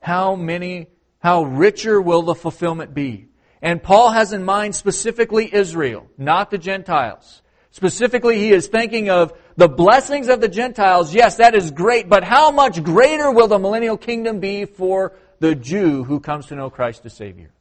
How 0.00 0.36
many, 0.36 0.86
how 1.18 1.42
richer 1.42 2.00
will 2.00 2.22
the 2.22 2.34
fulfillment 2.34 2.94
be? 2.94 3.27
And 3.60 3.82
Paul 3.82 4.10
has 4.10 4.32
in 4.32 4.44
mind 4.44 4.74
specifically 4.74 5.52
Israel, 5.52 6.08
not 6.16 6.50
the 6.50 6.58
Gentiles. 6.58 7.42
Specifically, 7.70 8.38
he 8.38 8.50
is 8.50 8.66
thinking 8.66 9.10
of 9.10 9.32
the 9.56 9.68
blessings 9.68 10.28
of 10.28 10.40
the 10.40 10.48
Gentiles. 10.48 11.14
Yes, 11.14 11.36
that 11.36 11.54
is 11.54 11.70
great, 11.70 12.08
but 12.08 12.24
how 12.24 12.50
much 12.50 12.82
greater 12.82 13.30
will 13.30 13.48
the 13.48 13.58
millennial 13.58 13.96
kingdom 13.96 14.40
be 14.40 14.64
for 14.64 15.12
the 15.40 15.54
Jew 15.54 16.04
who 16.04 16.20
comes 16.20 16.46
to 16.46 16.56
know 16.56 16.70
Christ 16.70 17.04
as 17.04 17.12
Savior? 17.12 17.52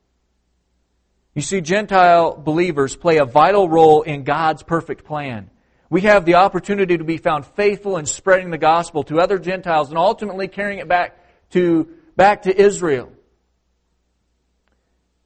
You 1.35 1.41
see, 1.41 1.61
Gentile 1.61 2.35
believers 2.35 2.95
play 2.95 3.17
a 3.17 3.25
vital 3.25 3.69
role 3.69 4.01
in 4.01 4.23
God's 4.23 4.63
perfect 4.63 5.05
plan. 5.05 5.51
We 5.89 6.01
have 6.01 6.25
the 6.25 6.35
opportunity 6.35 6.97
to 6.97 7.03
be 7.03 7.17
found 7.17 7.45
faithful 7.45 7.97
in 7.97 8.05
spreading 8.05 8.49
the 8.49 8.57
gospel 8.57 9.03
to 9.03 9.19
other 9.19 9.37
Gentiles 9.37 9.89
and 9.89 9.97
ultimately 9.97 10.47
carrying 10.47 10.79
it 10.79 10.87
back 10.87 11.17
to, 11.51 11.87
back 12.15 12.43
to 12.43 12.59
Israel. 12.59 13.11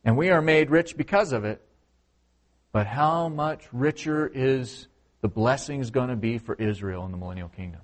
And 0.03 0.17
we 0.17 0.29
are 0.29 0.41
made 0.41 0.69
rich 0.69 0.97
because 0.97 1.31
of 1.31 1.45
it. 1.45 1.61
But 2.71 2.87
how 2.87 3.27
much 3.27 3.67
richer 3.71 4.31
is 4.33 4.87
the 5.21 5.27
blessings 5.27 5.91
going 5.91 6.09
to 6.09 6.15
be 6.15 6.37
for 6.37 6.55
Israel 6.55 7.05
in 7.05 7.11
the 7.11 7.17
millennial 7.17 7.49
kingdom? 7.49 7.81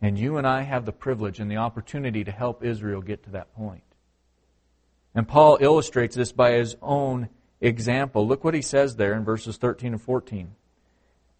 And 0.00 0.18
you 0.18 0.36
and 0.36 0.46
I 0.46 0.62
have 0.62 0.84
the 0.84 0.92
privilege 0.92 1.40
and 1.40 1.50
the 1.50 1.56
opportunity 1.56 2.24
to 2.24 2.30
help 2.30 2.64
Israel 2.64 3.00
get 3.00 3.24
to 3.24 3.30
that 3.30 3.54
point. 3.54 3.82
And 5.14 5.26
Paul 5.26 5.58
illustrates 5.60 6.14
this 6.14 6.32
by 6.32 6.52
his 6.52 6.76
own 6.82 7.28
example. 7.60 8.26
Look 8.26 8.44
what 8.44 8.54
he 8.54 8.62
says 8.62 8.96
there 8.96 9.14
in 9.14 9.24
verses 9.24 9.56
13 9.56 9.94
and 9.94 10.02
14 10.02 10.54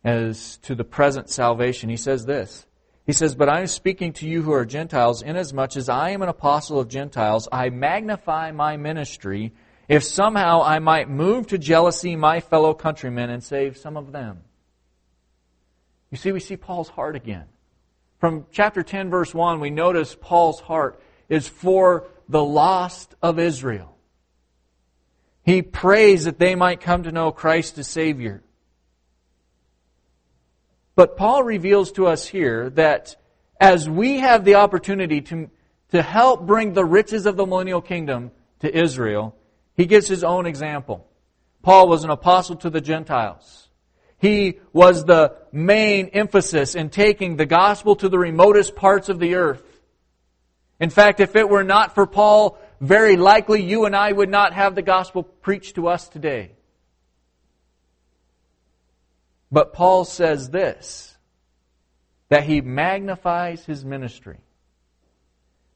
as 0.02 0.56
to 0.58 0.74
the 0.74 0.84
present 0.84 1.28
salvation. 1.28 1.88
He 1.88 1.96
says 1.96 2.26
this. 2.26 2.66
He 3.08 3.14
says, 3.14 3.34
But 3.34 3.48
I 3.48 3.60
am 3.60 3.66
speaking 3.68 4.12
to 4.14 4.28
you 4.28 4.42
who 4.42 4.52
are 4.52 4.66
Gentiles, 4.66 5.22
inasmuch 5.22 5.78
as 5.78 5.88
I 5.88 6.10
am 6.10 6.20
an 6.20 6.28
apostle 6.28 6.78
of 6.78 6.88
Gentiles, 6.88 7.48
I 7.50 7.70
magnify 7.70 8.50
my 8.50 8.76
ministry 8.76 9.54
if 9.88 10.04
somehow 10.04 10.62
I 10.62 10.78
might 10.78 11.08
move 11.08 11.46
to 11.46 11.56
jealousy 11.56 12.16
my 12.16 12.40
fellow 12.40 12.74
countrymen 12.74 13.30
and 13.30 13.42
save 13.42 13.78
some 13.78 13.96
of 13.96 14.12
them. 14.12 14.42
You 16.10 16.18
see, 16.18 16.32
we 16.32 16.40
see 16.40 16.58
Paul's 16.58 16.90
heart 16.90 17.16
again. 17.16 17.46
From 18.18 18.44
chapter 18.52 18.82
10, 18.82 19.08
verse 19.08 19.32
1, 19.32 19.58
we 19.58 19.70
notice 19.70 20.14
Paul's 20.14 20.60
heart 20.60 21.00
is 21.30 21.48
for 21.48 22.08
the 22.28 22.44
lost 22.44 23.14
of 23.22 23.38
Israel. 23.38 23.96
He 25.44 25.62
prays 25.62 26.24
that 26.24 26.38
they 26.38 26.54
might 26.54 26.82
come 26.82 27.04
to 27.04 27.12
know 27.12 27.32
Christ 27.32 27.78
as 27.78 27.88
Savior. 27.88 28.42
But 30.98 31.16
Paul 31.16 31.44
reveals 31.44 31.92
to 31.92 32.08
us 32.08 32.26
here 32.26 32.70
that 32.70 33.14
as 33.60 33.88
we 33.88 34.18
have 34.18 34.44
the 34.44 34.56
opportunity 34.56 35.20
to, 35.20 35.48
to 35.92 36.02
help 36.02 36.44
bring 36.44 36.72
the 36.72 36.84
riches 36.84 37.24
of 37.24 37.36
the 37.36 37.46
millennial 37.46 37.80
kingdom 37.80 38.32
to 38.62 38.76
Israel, 38.76 39.36
he 39.76 39.86
gives 39.86 40.08
his 40.08 40.24
own 40.24 40.44
example. 40.44 41.06
Paul 41.62 41.88
was 41.88 42.02
an 42.02 42.10
apostle 42.10 42.56
to 42.56 42.68
the 42.68 42.80
Gentiles. 42.80 43.68
He 44.18 44.58
was 44.72 45.04
the 45.04 45.36
main 45.52 46.08
emphasis 46.14 46.74
in 46.74 46.90
taking 46.90 47.36
the 47.36 47.46
gospel 47.46 47.94
to 47.94 48.08
the 48.08 48.18
remotest 48.18 48.74
parts 48.74 49.08
of 49.08 49.20
the 49.20 49.36
earth. 49.36 49.62
In 50.80 50.90
fact, 50.90 51.20
if 51.20 51.36
it 51.36 51.48
were 51.48 51.62
not 51.62 51.94
for 51.94 52.08
Paul, 52.08 52.58
very 52.80 53.16
likely 53.16 53.62
you 53.62 53.84
and 53.84 53.94
I 53.94 54.10
would 54.10 54.30
not 54.30 54.52
have 54.52 54.74
the 54.74 54.82
gospel 54.82 55.22
preached 55.22 55.76
to 55.76 55.86
us 55.86 56.08
today. 56.08 56.57
But 59.50 59.72
Paul 59.72 60.04
says 60.04 60.50
this 60.50 61.16
that 62.28 62.44
he 62.44 62.60
magnifies 62.60 63.64
his 63.64 63.84
ministry. 63.84 64.38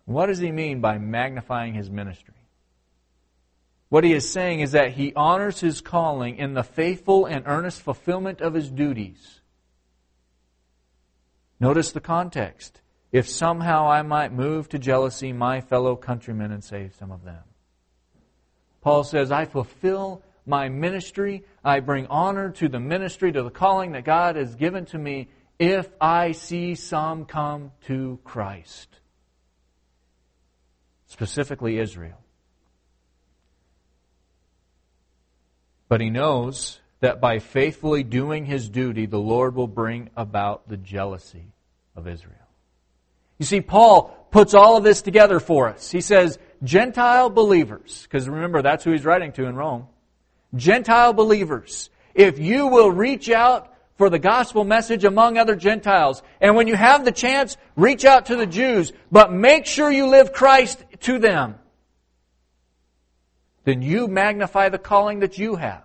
What 0.05 0.27
does 0.27 0.39
he 0.39 0.53
mean 0.53 0.81
by 0.81 0.99
magnifying 0.99 1.73
his 1.75 1.91
ministry? 1.91 2.35
What 3.89 4.05
he 4.05 4.13
is 4.13 4.31
saying 4.31 4.61
is 4.61 4.73
that 4.73 4.93
he 4.93 5.15
honors 5.15 5.61
his 5.61 5.81
calling 5.81 6.37
in 6.37 6.55
the 6.55 6.63
faithful 6.63 7.27
and 7.27 7.45
earnest 7.47 7.83
fulfillment 7.83 8.41
of 8.41 8.55
his 8.55 8.71
duties. 8.71 9.41
Notice 11.61 11.93
the 11.93 12.01
context. 12.01 12.81
If 13.13 13.29
somehow 13.29 13.91
I 13.91 14.03
might 14.03 14.33
move 14.33 14.69
to 14.71 14.79
jealousy 14.79 15.33
my 15.33 15.61
fellow 15.61 15.95
countrymen 15.97 16.51
and 16.51 16.65
save 16.65 16.95
some 16.95 17.13
of 17.13 17.25
them. 17.25 17.43
Paul 18.81 19.05
says, 19.05 19.31
I 19.31 19.45
fulfill 19.45 20.23
my 20.47 20.69
ministry. 20.69 21.45
I 21.65 21.81
bring 21.81 22.07
honor 22.07 22.51
to 22.51 22.69
the 22.69 22.81
ministry, 22.81 23.33
to 23.33 23.43
the 23.43 23.51
calling 23.51 23.93
that 23.93 24.05
God 24.05 24.37
has 24.37 24.55
given 24.55 24.85
to 24.87 24.99
me 24.99 25.29
if 25.59 25.89
I 26.01 26.33
see 26.33 26.75
some 26.75 27.25
come 27.25 27.73
to 27.87 28.19
Christ. 28.25 28.89
Specifically, 31.07 31.79
Israel. 31.79 32.19
But 35.89 36.01
he 36.01 36.11
knows 36.11 36.81
that 37.01 37.21
by 37.21 37.39
faithfully 37.39 38.03
doing 38.03 38.47
his 38.47 38.69
duty, 38.69 39.07
the 39.07 39.19
Lord 39.19 39.55
will 39.55 39.69
bring 39.69 40.09
about 40.17 40.69
the 40.69 40.77
jealousy 40.77 41.53
of 41.95 42.09
Israel. 42.09 42.37
You 43.39 43.45
see, 43.45 43.61
Paul 43.61 44.29
puts 44.31 44.55
all 44.55 44.77
of 44.77 44.85
this 44.85 45.03
together 45.03 45.41
for 45.41 45.69
us. 45.69 45.91
He 45.91 46.01
says, 46.01 46.39
Gentile 46.63 47.29
believers, 47.29 48.03
because 48.05 48.29
remember, 48.29 48.63
that's 48.63 48.85
who 48.85 48.93
he's 48.93 49.05
writing 49.05 49.33
to 49.33 49.47
in 49.47 49.57
Rome. 49.57 49.89
Gentile 50.55 51.13
believers, 51.13 51.91
if 52.15 52.39
you 52.39 52.67
will 52.67 52.91
reach 52.91 53.31
out 53.31 53.73
for 53.97 54.11
the 54.11 54.19
gospel 54.19 54.65
message 54.65 55.05
among 55.05 55.39
other 55.39 55.57
Gentiles, 55.57 56.23
and 56.41 56.57
when 56.57 56.67
you 56.67 56.75
have 56.75 57.05
the 57.05 57.13
chance, 57.13 57.57
reach 57.77 58.05
out 58.05 58.27
to 58.27 58.37
the 58.37 58.47
Jews, 58.47 58.93
but 59.11 59.33
make 59.33 59.67
sure 59.67 59.91
you 59.91 60.09
live 60.09 60.33
Christ 60.33 60.85
to 61.01 61.19
them 61.19 61.57
then 63.65 63.83
you 63.83 64.09
magnify 64.09 64.69
the 64.69 64.79
calling 64.79 65.21
that 65.21 65.39
you 65.39 65.57
have. 65.57 65.85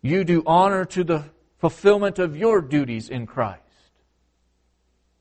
You 0.00 0.24
do 0.24 0.42
honor 0.46 0.84
to 0.86 1.04
the 1.04 1.24
fulfillment 1.58 2.18
of 2.18 2.36
your 2.36 2.60
duties 2.60 3.08
in 3.08 3.26
Christ 3.26 3.60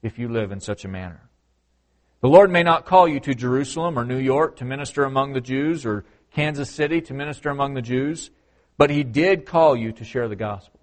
if 0.01 0.17
you 0.17 0.27
live 0.27 0.51
in 0.51 0.59
such 0.59 0.85
a 0.85 0.87
manner. 0.87 1.29
The 2.21 2.29
Lord 2.29 2.49
may 2.49 2.63
not 2.63 2.85
call 2.85 3.07
you 3.07 3.19
to 3.19 3.35
Jerusalem 3.35 3.97
or 3.97 4.05
New 4.05 4.17
York 4.17 4.57
to 4.57 4.65
minister 4.65 5.03
among 5.03 5.33
the 5.33 5.41
Jews 5.41 5.85
or 5.85 6.03
Kansas 6.33 6.69
City 6.69 7.01
to 7.01 7.13
minister 7.13 7.49
among 7.49 7.73
the 7.73 7.81
Jews, 7.81 8.31
but 8.77 8.89
He 8.89 9.03
did 9.03 9.45
call 9.45 9.75
you 9.75 9.91
to 9.93 10.03
share 10.03 10.27
the 10.27 10.35
gospel. 10.35 10.79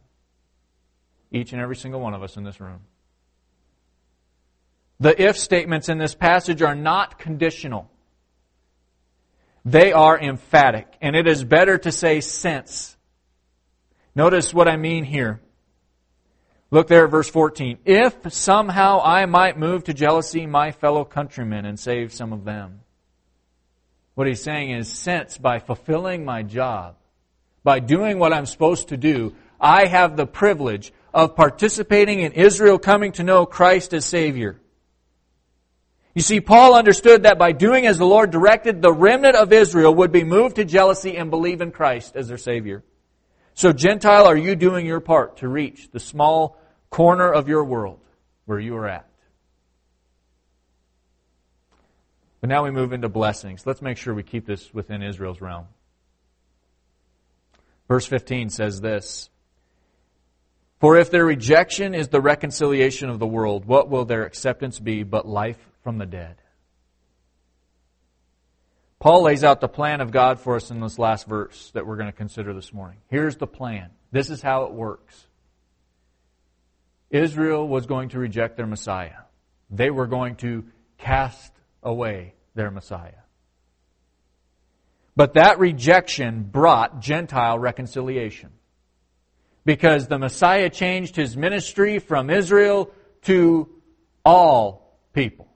Each 1.31 1.53
and 1.53 1.61
every 1.61 1.77
single 1.77 2.01
one 2.01 2.15
of 2.15 2.23
us 2.23 2.37
in 2.37 2.45
this 2.45 2.61
room. 2.61 2.81
The 5.01 5.21
if 5.21 5.37
statements 5.37 5.89
in 5.89 5.99
this 5.99 6.15
passage 6.15 6.63
are 6.63 6.75
not 6.75 7.19
conditional. 7.19 7.91
They 9.65 9.93
are 9.93 10.19
emphatic, 10.19 10.87
and 11.01 11.15
it 11.15 11.27
is 11.27 11.45
better 11.45 11.79
to 11.79 11.93
say 11.93 12.21
since. 12.21 12.97
Notice 14.15 14.53
what 14.53 14.69
I 14.69 14.77
mean 14.77 15.05
here. 15.05 15.41
Look 16.71 16.89
there 16.89 17.05
at 17.05 17.11
verse 17.11 17.31
14. 17.31 17.79
If 17.85 18.33
somehow 18.33 19.01
I 19.03 19.27
might 19.27 19.59
move 19.59 19.85
to 19.85 19.95
jealousy 19.95 20.47
my 20.47 20.73
fellow 20.73 21.05
countrymen 21.05 21.65
and 21.65 21.79
save 21.79 22.13
some 22.13 22.33
of 22.33 22.45
them. 22.45 22.81
What 24.19 24.27
he's 24.27 24.43
saying 24.43 24.73
is, 24.73 24.89
since 24.89 25.39
by 25.39 25.61
fulfilling 25.61 26.25
my 26.25 26.43
job, 26.43 26.97
by 27.63 27.79
doing 27.79 28.19
what 28.19 28.33
I'm 28.33 28.47
supposed 28.47 28.89
to 28.89 28.97
do, 28.97 29.37
I 29.61 29.87
have 29.87 30.17
the 30.17 30.27
privilege 30.27 30.93
of 31.15 31.37
participating 31.37 32.19
in 32.19 32.33
Israel 32.33 32.81
coming 32.81 33.13
to 33.13 33.23
know 33.23 33.47
Christ 33.47 33.95
as 33.95 34.05
Savior. 34.05 34.61
You 36.17 36.23
see, 36.23 36.41
Paul 36.41 36.75
understood 36.75 37.23
that 37.23 37.39
by 37.39 37.53
doing 37.53 37.87
as 37.87 37.99
the 37.99 38.07
Lord 38.07 38.33
directed, 38.33 38.83
the 38.83 38.93
remnant 38.93 39.37
of 39.37 39.53
Israel 39.53 39.95
would 39.95 40.11
be 40.11 40.25
moved 40.25 40.57
to 40.57 40.65
jealousy 40.65 41.17
and 41.17 41.31
believe 41.31 41.61
in 41.61 41.71
Christ 41.71 42.17
as 42.17 42.27
their 42.27 42.39
Savior. 42.39 42.83
So, 43.55 43.73
Gentile, 43.73 44.27
are 44.27 44.37
you 44.37 44.57
doing 44.57 44.85
your 44.85 44.99
part 44.99 45.37
to 45.37 45.49
reach 45.49 45.93
the 45.93 46.01
small 46.01 46.61
corner 46.91 47.33
of 47.33 47.47
your 47.47 47.63
world 47.63 48.01
where 48.47 48.59
you 48.59 48.75
are 48.79 48.89
at? 48.89 49.08
But 52.41 52.51
now 52.51 52.65
we 52.65 52.71
move 52.71 52.93
into 52.93 53.09
blessings. 53.09 53.67
Let's 53.67 53.83
make 53.83 53.97
sure 53.97 54.15
we 54.15 54.23
keep 54.23 54.47
this 54.47 54.73
within 54.73 55.03
Israel's 55.03 55.41
realm. 55.41 55.67
Verse 57.89 58.07
15 58.07 58.51
says 58.51 58.81
this 58.81 59.31
For 60.81 60.97
if 60.97 61.11
their 61.11 61.25
rejection 61.25 61.95
is 61.95 62.09
the 62.09 62.21
reconciliation 62.21 63.11
of 63.11 63.19
the 63.19 63.27
world, 63.27 63.65
what 63.65 63.89
will 63.89 64.05
their 64.05 64.25
acceptance 64.25 64.79
be 64.79 65.03
but 65.03 65.27
life 65.27 65.59
from 65.83 65.99
the 65.99 66.07
dead. 66.07 66.37
Paul 68.99 69.23
lays 69.23 69.45
out 69.45 69.61
the 69.61 69.69
plan 69.69 70.01
of 70.01 70.11
God 70.11 70.41
for 70.41 70.57
us 70.57 70.71
in 70.71 70.81
this 70.81 70.99
last 70.99 71.27
verse 71.27 71.71
that 71.73 71.87
we're 71.87 71.97
going 71.97 72.11
to 72.11 72.17
consider 72.17 72.53
this 72.53 72.73
morning. 72.73 72.99
Here's 73.09 73.37
the 73.37 73.47
plan. 73.47 73.91
This 74.11 74.29
is 74.29 74.43
how 74.43 74.65
it 74.65 74.73
works. 74.73 75.27
Israel 77.11 77.67
was 77.67 77.87
going 77.87 78.11
to 78.11 78.19
reject 78.19 78.57
their 78.57 78.67
Messiah. 78.67 79.23
They 79.71 79.91
were 79.91 80.07
going 80.07 80.37
to 80.37 80.65
cast 80.99 81.53
away 81.83 82.35
their 82.55 82.71
Messiah. 82.71 83.13
But 85.17 85.35
that 85.35 85.59
rejection 85.59 86.45
brought 86.45 87.01
Gentile 87.01 87.59
reconciliation. 87.59 88.51
Because 89.65 90.07
the 90.07 90.19
Messiah 90.19 90.71
changed 90.71 91.17
his 91.17 91.37
ministry 91.37 91.99
from 91.99 92.31
Israel 92.31 92.93
to 93.23 93.69
all 94.25 94.97
people. 95.13 95.49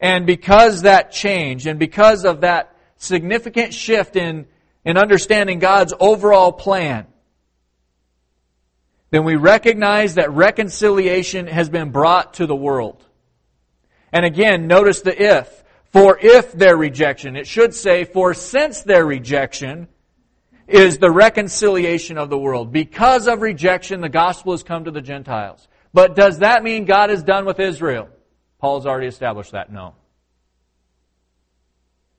And 0.00 0.26
because 0.26 0.82
that 0.82 1.12
change 1.12 1.66
and 1.66 1.78
because 1.78 2.24
of 2.24 2.40
that 2.40 2.74
significant 2.96 3.74
shift 3.74 4.16
in, 4.16 4.46
in 4.84 4.96
understanding 4.96 5.58
God's 5.58 5.92
overall 6.00 6.52
plan, 6.52 7.06
then 9.10 9.24
we 9.24 9.36
recognize 9.36 10.14
that 10.14 10.30
reconciliation 10.32 11.46
has 11.46 11.68
been 11.68 11.90
brought 11.90 12.34
to 12.34 12.46
the 12.46 12.56
world. 12.56 13.04
And 14.12 14.24
again, 14.24 14.66
notice 14.66 15.02
the 15.02 15.20
if. 15.20 15.64
For 15.92 16.18
if 16.20 16.52
their 16.52 16.76
rejection, 16.76 17.36
it 17.36 17.46
should 17.46 17.74
say, 17.74 18.04
for 18.04 18.34
since 18.34 18.82
their 18.82 19.06
rejection 19.06 19.88
is 20.66 20.98
the 20.98 21.10
reconciliation 21.10 22.18
of 22.18 22.28
the 22.28 22.38
world. 22.38 22.72
Because 22.72 23.26
of 23.26 23.40
rejection, 23.40 24.02
the 24.02 24.10
gospel 24.10 24.52
has 24.52 24.62
come 24.62 24.84
to 24.84 24.90
the 24.90 25.00
Gentiles. 25.00 25.66
But 25.94 26.14
does 26.14 26.40
that 26.40 26.62
mean 26.62 26.84
God 26.84 27.10
is 27.10 27.22
done 27.22 27.46
with 27.46 27.58
Israel? 27.58 28.08
Paul's 28.58 28.84
already 28.84 29.06
established 29.06 29.52
that. 29.52 29.72
No. 29.72 29.94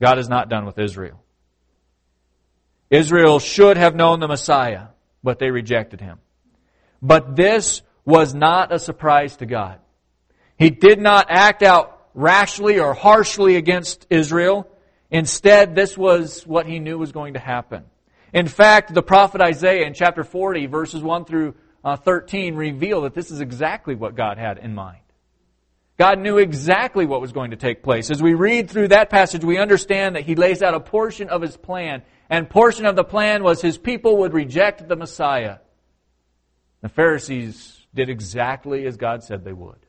God 0.01 0.17
is 0.17 0.29
not 0.29 0.49
done 0.49 0.65
with 0.65 0.79
Israel. 0.79 1.21
Israel 2.89 3.37
should 3.39 3.77
have 3.77 3.95
known 3.95 4.19
the 4.19 4.27
Messiah, 4.27 4.87
but 5.23 5.37
they 5.37 5.51
rejected 5.51 6.01
him. 6.01 6.17
But 7.01 7.35
this 7.35 7.83
was 8.03 8.33
not 8.33 8.73
a 8.73 8.79
surprise 8.79 9.35
to 9.37 9.45
God. 9.45 9.79
He 10.59 10.69
did 10.69 10.99
not 10.99 11.27
act 11.29 11.63
out 11.63 12.09
rashly 12.13 12.79
or 12.79 12.93
harshly 12.93 13.55
against 13.55 14.05
Israel. 14.09 14.67
Instead, 15.09 15.73
this 15.73 15.97
was 15.97 16.45
what 16.45 16.65
he 16.65 16.79
knew 16.79 16.97
was 16.97 17.13
going 17.13 17.35
to 17.35 17.39
happen. 17.39 17.85
In 18.33 18.47
fact, 18.47 18.93
the 18.93 19.01
prophet 19.01 19.41
Isaiah 19.41 19.87
in 19.87 19.93
chapter 19.93 20.25
40, 20.25 20.67
verses 20.67 21.01
1 21.01 21.25
through 21.25 21.55
uh, 21.83 21.95
13, 21.95 22.55
reveal 22.55 23.01
that 23.01 23.15
this 23.15 23.31
is 23.31 23.39
exactly 23.39 23.95
what 23.95 24.15
God 24.15 24.37
had 24.37 24.57
in 24.57 24.75
mind. 24.75 24.99
God 25.97 26.19
knew 26.19 26.37
exactly 26.37 27.05
what 27.05 27.21
was 27.21 27.31
going 27.31 27.51
to 27.51 27.57
take 27.57 27.81
place. 27.81 28.11
As 28.11 28.21
we 28.21 28.33
read 28.33 28.69
through 28.69 28.89
that 28.89 29.09
passage, 29.09 29.43
we 29.43 29.57
understand 29.57 30.17
that 30.17 30.25
He 30.25 30.35
lays 30.35 30.61
out 30.61 30.73
a 30.73 30.79
portion 30.79 31.29
of 31.29 31.41
His 31.41 31.55
plan. 31.55 32.03
And 32.29 32.49
portion 32.49 32.85
of 32.85 32.97
the 32.97 33.03
plan 33.03 33.43
was 33.43 33.61
His 33.61 33.77
people 33.77 34.17
would 34.17 34.33
reject 34.33 34.87
the 34.87 34.95
Messiah. 34.97 35.57
The 36.81 36.89
Pharisees 36.89 37.87
did 37.93 38.09
exactly 38.09 38.85
as 38.85 38.97
God 38.97 39.23
said 39.23 39.43
they 39.43 39.53
would. 39.53 39.85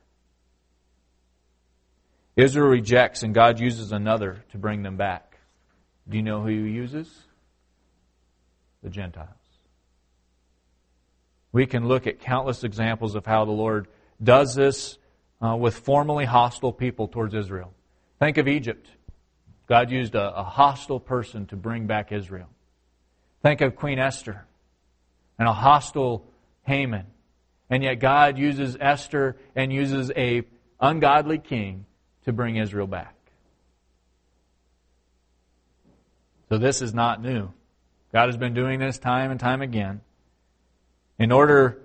Israel 2.40 2.68
rejects, 2.68 3.22
and 3.22 3.34
God 3.34 3.60
uses 3.60 3.92
another 3.92 4.44
to 4.52 4.58
bring 4.58 4.82
them 4.82 4.96
back. 4.96 5.38
Do 6.08 6.16
you 6.16 6.22
know 6.22 6.40
who 6.40 6.48
He 6.48 6.70
uses? 6.70 7.08
The 8.82 8.88
Gentiles. 8.88 9.28
We 11.52 11.66
can 11.66 11.86
look 11.86 12.06
at 12.06 12.20
countless 12.20 12.64
examples 12.64 13.14
of 13.14 13.26
how 13.26 13.44
the 13.44 13.50
Lord 13.52 13.88
does 14.22 14.54
this 14.54 14.98
uh, 15.42 15.56
with 15.56 15.78
formerly 15.78 16.24
hostile 16.24 16.72
people 16.72 17.08
towards 17.08 17.34
Israel. 17.34 17.72
Think 18.18 18.38
of 18.38 18.48
Egypt. 18.48 18.88
God 19.66 19.90
used 19.90 20.14
a, 20.14 20.36
a 20.36 20.42
hostile 20.44 21.00
person 21.00 21.46
to 21.46 21.56
bring 21.56 21.86
back 21.86 22.12
Israel. 22.12 22.48
Think 23.42 23.60
of 23.60 23.76
Queen 23.76 23.98
Esther 23.98 24.46
and 25.38 25.48
a 25.48 25.52
hostile 25.52 26.26
Haman. 26.62 27.06
And 27.68 27.82
yet 27.82 27.96
God 27.96 28.38
uses 28.38 28.76
Esther 28.80 29.36
and 29.54 29.72
uses 29.72 30.10
a 30.16 30.42
ungodly 30.80 31.38
king 31.38 31.86
to 32.24 32.32
bring 32.32 32.56
Israel 32.56 32.86
back. 32.86 33.14
So 36.48 36.58
this 36.58 36.82
is 36.82 36.92
not 36.92 37.22
new. 37.22 37.50
God 38.12 38.26
has 38.26 38.36
been 38.36 38.54
doing 38.54 38.80
this 38.80 38.98
time 38.98 39.30
and 39.30 39.38
time 39.38 39.62
again 39.62 40.00
in 41.18 41.30
order 41.30 41.80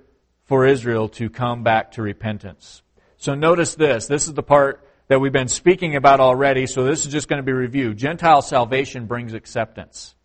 for 0.45 0.65
Israel 0.65 1.09
to 1.09 1.29
come 1.29 1.63
back 1.63 1.91
to 1.93 2.01
repentance. 2.01 2.81
So 3.17 3.35
notice 3.35 3.75
this. 3.75 4.07
This 4.07 4.27
is 4.27 4.33
the 4.33 4.43
part 4.43 4.87
that 5.07 5.19
we've 5.19 5.31
been 5.31 5.47
speaking 5.47 5.95
about 5.95 6.19
already, 6.19 6.65
so 6.65 6.83
this 6.83 7.05
is 7.05 7.11
just 7.11 7.27
going 7.27 7.37
to 7.37 7.45
be 7.45 7.51
reviewed. 7.51 7.97
Gentile 7.97 8.41
salvation 8.41 9.05
brings 9.05 9.33
acceptance. 9.33 10.15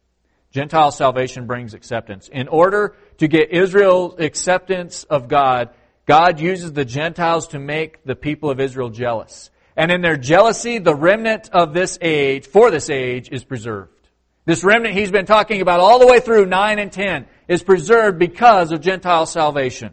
Gentile 0.53 0.91
salvation 0.91 1.47
brings 1.47 1.75
acceptance. 1.75 2.29
In 2.29 2.49
order 2.49 2.97
to 3.19 3.29
get 3.29 3.51
Israel's 3.51 4.19
acceptance 4.19 5.05
of 5.05 5.29
God, 5.29 5.71
God 6.07 6.41
uses 6.41 6.73
the 6.73 6.85
Gentiles 6.85 7.49
to 7.49 7.59
make 7.59 8.05
the 8.05 8.17
people 8.17 8.51
of 8.51 8.59
Israel 8.59 8.89
jealous. 8.89 9.51
And 9.77 9.91
in 9.91 10.01
their 10.01 10.17
jealousy, 10.17 10.79
the 10.79 10.95
remnant 10.95 11.49
of 11.53 11.73
this 11.73 11.99
age, 12.01 12.47
for 12.47 12.71
this 12.71 12.91
age, 12.91 13.29
is 13.31 13.45
preserved. 13.45 14.09
This 14.45 14.65
remnant 14.65 14.95
he's 14.95 15.11
been 15.11 15.27
talking 15.27 15.61
about 15.61 15.81
all 15.81 15.99
the 15.99 16.07
way 16.07 16.21
through 16.21 16.47
9 16.47 16.79
and 16.79 16.91
10 16.91 17.27
is 17.47 17.63
preserved 17.63 18.19
because 18.19 18.73
of 18.73 18.81
Gentile 18.81 19.27
salvation. 19.27 19.93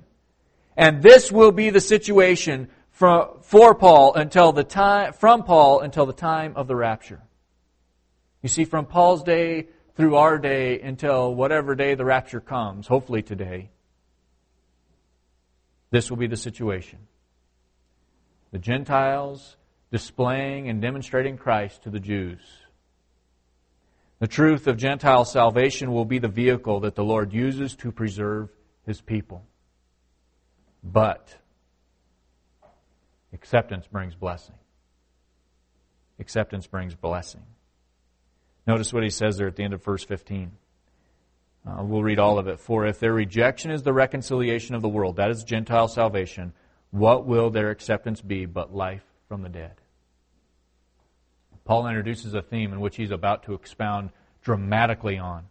And 0.75 1.01
this 1.01 1.31
will 1.31 1.51
be 1.51 1.69
the 1.69 1.81
situation 1.81 2.69
for, 2.91 3.37
for 3.41 3.75
Paul 3.75 4.15
until 4.15 4.51
the 4.51 4.63
time, 4.63 5.13
from 5.13 5.43
Paul 5.43 5.81
until 5.81 6.05
the 6.05 6.13
time 6.13 6.53
of 6.55 6.67
the 6.67 6.75
rapture. 6.75 7.21
You 8.41 8.49
see, 8.49 8.65
from 8.65 8.85
Paul's 8.85 9.23
day 9.23 9.67
through 9.95 10.15
our 10.15 10.37
day 10.37 10.79
until 10.79 11.33
whatever 11.33 11.75
day 11.75 11.95
the 11.95 12.05
rapture 12.05 12.39
comes, 12.39 12.87
hopefully 12.87 13.21
today, 13.21 13.69
this 15.89 16.09
will 16.09 16.17
be 16.17 16.27
the 16.27 16.37
situation. 16.37 16.99
The 18.51 18.59
Gentiles 18.59 19.56
displaying 19.91 20.69
and 20.69 20.81
demonstrating 20.81 21.37
Christ 21.37 21.83
to 21.83 21.89
the 21.89 21.99
Jews. 21.99 22.39
The 24.19 24.27
truth 24.27 24.67
of 24.67 24.77
Gentile 24.77 25.25
salvation 25.25 25.91
will 25.91 26.05
be 26.05 26.19
the 26.19 26.27
vehicle 26.27 26.81
that 26.81 26.95
the 26.95 27.03
Lord 27.03 27.33
uses 27.33 27.75
to 27.77 27.91
preserve 27.91 28.49
his 28.85 28.99
people. 28.99 29.45
But 30.83 31.35
acceptance 33.31 33.85
brings 33.87 34.15
blessing. 34.15 34.55
Acceptance 36.19 36.65
brings 36.65 36.95
blessing. 36.95 37.43
Notice 38.65 38.91
what 38.91 39.03
he 39.03 39.09
says 39.09 39.37
there 39.37 39.47
at 39.47 39.55
the 39.55 39.63
end 39.63 39.73
of 39.73 39.83
verse 39.83 40.03
15. 40.03 40.51
Uh, 41.65 41.83
we'll 41.83 42.03
read 42.03 42.19
all 42.19 42.39
of 42.39 42.47
it. 42.47 42.59
For 42.59 42.85
if 42.85 42.99
their 42.99 43.13
rejection 43.13 43.71
is 43.71 43.83
the 43.83 43.93
reconciliation 43.93 44.73
of 44.73 44.81
the 44.81 44.89
world, 44.89 45.17
that 45.17 45.29
is 45.29 45.43
Gentile 45.43 45.87
salvation, 45.87 46.53
what 46.91 47.25
will 47.25 47.49
their 47.49 47.69
acceptance 47.69 48.21
be 48.21 48.45
but 48.45 48.73
life 48.73 49.06
from 49.27 49.41
the 49.41 49.49
dead? 49.49 49.75
Paul 51.65 51.87
introduces 51.87 52.33
a 52.33 52.41
theme 52.41 52.71
in 52.71 52.79
which 52.79 52.95
he's 52.95 53.11
about 53.11 53.43
to 53.43 53.53
expound 53.53 54.11
dramatically 54.41 55.17
on 55.17 55.45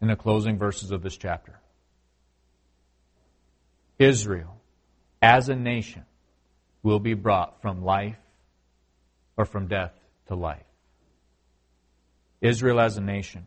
in 0.00 0.08
the 0.08 0.16
closing 0.16 0.58
verses 0.58 0.90
of 0.90 1.02
this 1.02 1.16
chapter. 1.16 1.58
Israel, 3.98 4.60
as 5.22 5.48
a 5.48 5.56
nation, 5.56 6.04
will 6.82 7.00
be 7.00 7.14
brought 7.14 7.62
from 7.62 7.82
life 7.82 8.18
or 9.36 9.46
from 9.46 9.66
death 9.66 9.92
to 10.26 10.34
life. 10.34 10.62
Israel 12.40 12.78
as 12.78 12.96
a 12.96 13.00
nation. 13.00 13.46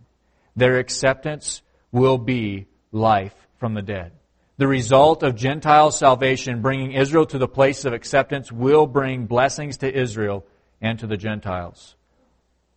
Their 0.56 0.80
acceptance 0.80 1.62
will 1.92 2.18
be 2.18 2.68
life 2.92 3.36
from 3.60 3.76
the 3.76 3.82
dead. 3.82 4.14
The 4.60 4.68
result 4.68 5.24
of 5.24 5.38
Gentile 5.38 5.90
salvation, 5.90 6.62
bringing 6.62 6.92
Israel 6.92 7.26
to 7.28 7.38
the 7.38 7.48
place 7.48 7.86
of 7.86 7.94
acceptance, 7.94 8.52
will 8.52 8.88
bring 8.88 9.26
blessings 9.26 9.78
to 9.78 9.90
Israel 9.90 10.46
and 10.82 11.00
to 11.00 11.08
the 11.08 11.16
Gentiles. 11.16 11.96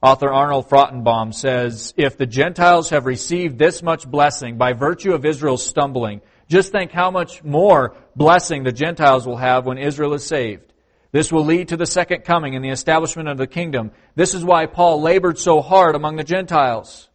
Author 0.00 0.30
Arnold 0.30 0.68
Fruchtenbaum 0.68 1.34
says, 1.34 1.92
if 1.96 2.16
the 2.16 2.26
Gentiles 2.26 2.90
have 2.90 3.04
received 3.04 3.58
this 3.58 3.82
much 3.82 4.08
blessing 4.08 4.58
by 4.58 4.74
virtue 4.74 5.12
of 5.12 5.24
Israel's 5.24 5.66
stumbling, 5.66 6.20
just 6.46 6.70
think 6.70 6.92
how 6.92 7.10
much 7.10 7.42
more 7.42 7.96
blessing 8.14 8.62
the 8.62 8.70
Gentiles 8.70 9.26
will 9.26 9.38
have 9.38 9.66
when 9.66 9.78
Israel 9.78 10.14
is 10.14 10.24
saved. 10.24 10.72
This 11.10 11.32
will 11.32 11.44
lead 11.44 11.66
to 11.68 11.76
the 11.76 11.84
second 11.84 12.22
coming 12.22 12.54
and 12.54 12.64
the 12.64 12.70
establishment 12.70 13.28
of 13.28 13.38
the 13.38 13.48
kingdom. 13.48 13.90
This 14.14 14.34
is 14.34 14.44
why 14.44 14.66
Paul 14.66 15.02
labored 15.02 15.36
so 15.36 15.60
hard 15.60 15.96
among 15.96 16.14
the 16.14 16.22
Gentiles. 16.22 17.08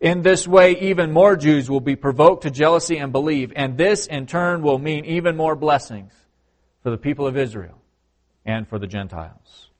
In 0.00 0.22
this 0.22 0.46
way, 0.46 0.78
even 0.78 1.12
more 1.12 1.36
Jews 1.36 1.70
will 1.70 1.80
be 1.80 1.96
provoked 1.96 2.42
to 2.42 2.50
jealousy 2.50 2.98
and 2.98 3.12
believe, 3.12 3.52
and 3.56 3.78
this 3.78 4.06
in 4.06 4.26
turn 4.26 4.62
will 4.62 4.78
mean 4.78 5.04
even 5.06 5.36
more 5.36 5.56
blessings 5.56 6.12
for 6.82 6.90
the 6.90 6.98
people 6.98 7.26
of 7.26 7.36
Israel 7.36 7.80
and 8.44 8.68
for 8.68 8.78
the 8.78 8.86
Gentiles. 8.86 9.70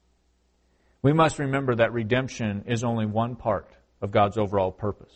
We 1.02 1.12
must 1.12 1.38
remember 1.38 1.74
that 1.76 1.92
redemption 1.92 2.64
is 2.66 2.82
only 2.82 3.06
one 3.06 3.36
part 3.36 3.70
of 4.00 4.10
God's 4.10 4.38
overall 4.38 4.72
purpose 4.72 5.12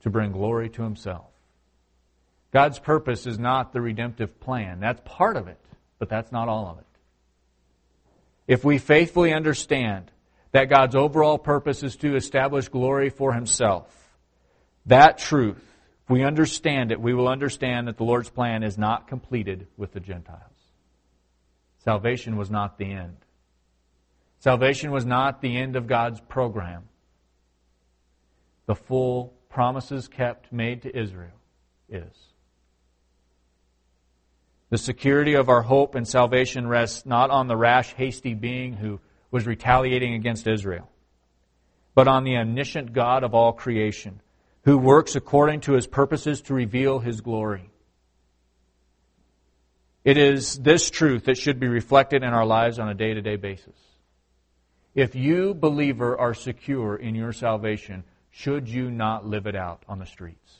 to 0.00 0.10
bring 0.10 0.32
glory 0.32 0.70
to 0.70 0.82
Himself. 0.82 1.26
God's 2.50 2.78
purpose 2.78 3.26
is 3.26 3.38
not 3.38 3.72
the 3.72 3.80
redemptive 3.80 4.40
plan. 4.40 4.80
That's 4.80 5.02
part 5.04 5.36
of 5.36 5.48
it, 5.48 5.60
but 5.98 6.08
that's 6.08 6.32
not 6.32 6.48
all 6.48 6.66
of 6.66 6.78
it. 6.78 6.84
If 8.46 8.64
we 8.64 8.78
faithfully 8.78 9.34
understand 9.34 10.10
that 10.52 10.70
God's 10.70 10.94
overall 10.94 11.38
purpose 11.38 11.82
is 11.82 11.96
to 11.96 12.16
establish 12.16 12.68
glory 12.68 13.10
for 13.10 13.32
Himself, 13.32 13.92
that 14.86 15.18
truth, 15.18 15.62
if 16.04 16.10
we 16.10 16.24
understand 16.24 16.92
it, 16.92 17.00
we 17.00 17.14
will 17.14 17.28
understand 17.28 17.88
that 17.88 17.98
the 17.98 18.04
Lord's 18.04 18.30
plan 18.30 18.62
is 18.62 18.78
not 18.78 19.08
completed 19.08 19.66
with 19.76 19.92
the 19.92 20.00
Gentiles. 20.00 20.42
Salvation 21.84 22.36
was 22.36 22.50
not 22.50 22.78
the 22.78 22.90
end. 22.90 23.16
Salvation 24.40 24.90
was 24.90 25.04
not 25.04 25.40
the 25.40 25.56
end 25.56 25.76
of 25.76 25.86
God's 25.86 26.20
program. 26.20 26.84
The 28.66 28.74
full 28.74 29.34
promises 29.48 30.08
kept 30.08 30.52
made 30.52 30.82
to 30.82 30.96
Israel 30.96 31.40
is. 31.88 32.14
The 34.70 34.78
security 34.78 35.34
of 35.34 35.48
our 35.48 35.62
hope 35.62 35.94
and 35.94 36.06
salvation 36.06 36.66
rests 36.66 37.06
not 37.06 37.30
on 37.30 37.48
the 37.48 37.56
rash, 37.56 37.94
hasty 37.94 38.34
being 38.34 38.74
who 38.74 39.00
was 39.30 39.46
retaliating 39.46 40.14
against 40.14 40.46
Israel, 40.46 40.88
but 41.94 42.08
on 42.08 42.24
the 42.24 42.36
omniscient 42.36 42.92
God 42.92 43.24
of 43.24 43.34
all 43.34 43.52
creation, 43.52 44.20
who 44.62 44.78
works 44.78 45.16
according 45.16 45.60
to 45.60 45.72
his 45.72 45.86
purposes 45.86 46.42
to 46.42 46.54
reveal 46.54 46.98
his 46.98 47.20
glory. 47.20 47.70
It 50.04 50.16
is 50.16 50.58
this 50.58 50.90
truth 50.90 51.24
that 51.24 51.36
should 51.36 51.60
be 51.60 51.68
reflected 51.68 52.22
in 52.22 52.30
our 52.30 52.46
lives 52.46 52.78
on 52.78 52.88
a 52.88 52.94
day 52.94 53.14
to 53.14 53.20
day 53.20 53.36
basis. 53.36 53.76
If 54.94 55.14
you, 55.14 55.54
believer, 55.54 56.18
are 56.18 56.34
secure 56.34 56.96
in 56.96 57.14
your 57.14 57.32
salvation, 57.32 58.04
should 58.30 58.68
you 58.68 58.90
not 58.90 59.26
live 59.26 59.46
it 59.46 59.54
out 59.54 59.84
on 59.88 59.98
the 59.98 60.06
streets? 60.06 60.57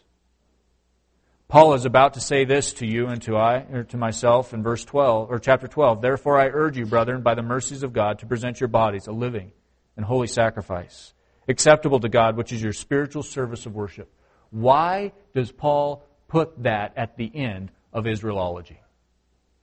Paul 1.48 1.74
is 1.74 1.86
about 1.86 2.14
to 2.14 2.20
say 2.20 2.44
this 2.44 2.74
to 2.74 2.86
you 2.86 3.06
and 3.06 3.22
to 3.22 3.36
I 3.36 3.64
or 3.72 3.84
to 3.84 3.96
myself 3.96 4.52
in 4.52 4.62
verse 4.62 4.84
12 4.84 5.30
or 5.30 5.38
chapter 5.38 5.66
12. 5.66 6.02
Therefore 6.02 6.38
I 6.38 6.48
urge 6.48 6.76
you, 6.76 6.84
brethren, 6.84 7.22
by 7.22 7.34
the 7.34 7.42
mercies 7.42 7.82
of 7.82 7.92
God, 7.92 8.18
to 8.18 8.26
present 8.26 8.60
your 8.60 8.68
bodies 8.68 9.06
a 9.06 9.12
living 9.12 9.52
and 9.96 10.04
holy 10.04 10.26
sacrifice, 10.26 11.14
acceptable 11.48 12.00
to 12.00 12.08
God, 12.08 12.36
which 12.36 12.52
is 12.52 12.62
your 12.62 12.74
spiritual 12.74 13.22
service 13.22 13.64
of 13.64 13.74
worship. 13.74 14.12
Why 14.50 15.12
does 15.34 15.50
Paul 15.50 16.04
put 16.28 16.62
that 16.62 16.92
at 16.96 17.16
the 17.16 17.30
end 17.34 17.72
of 17.92 18.04
Israelology? 18.04 18.76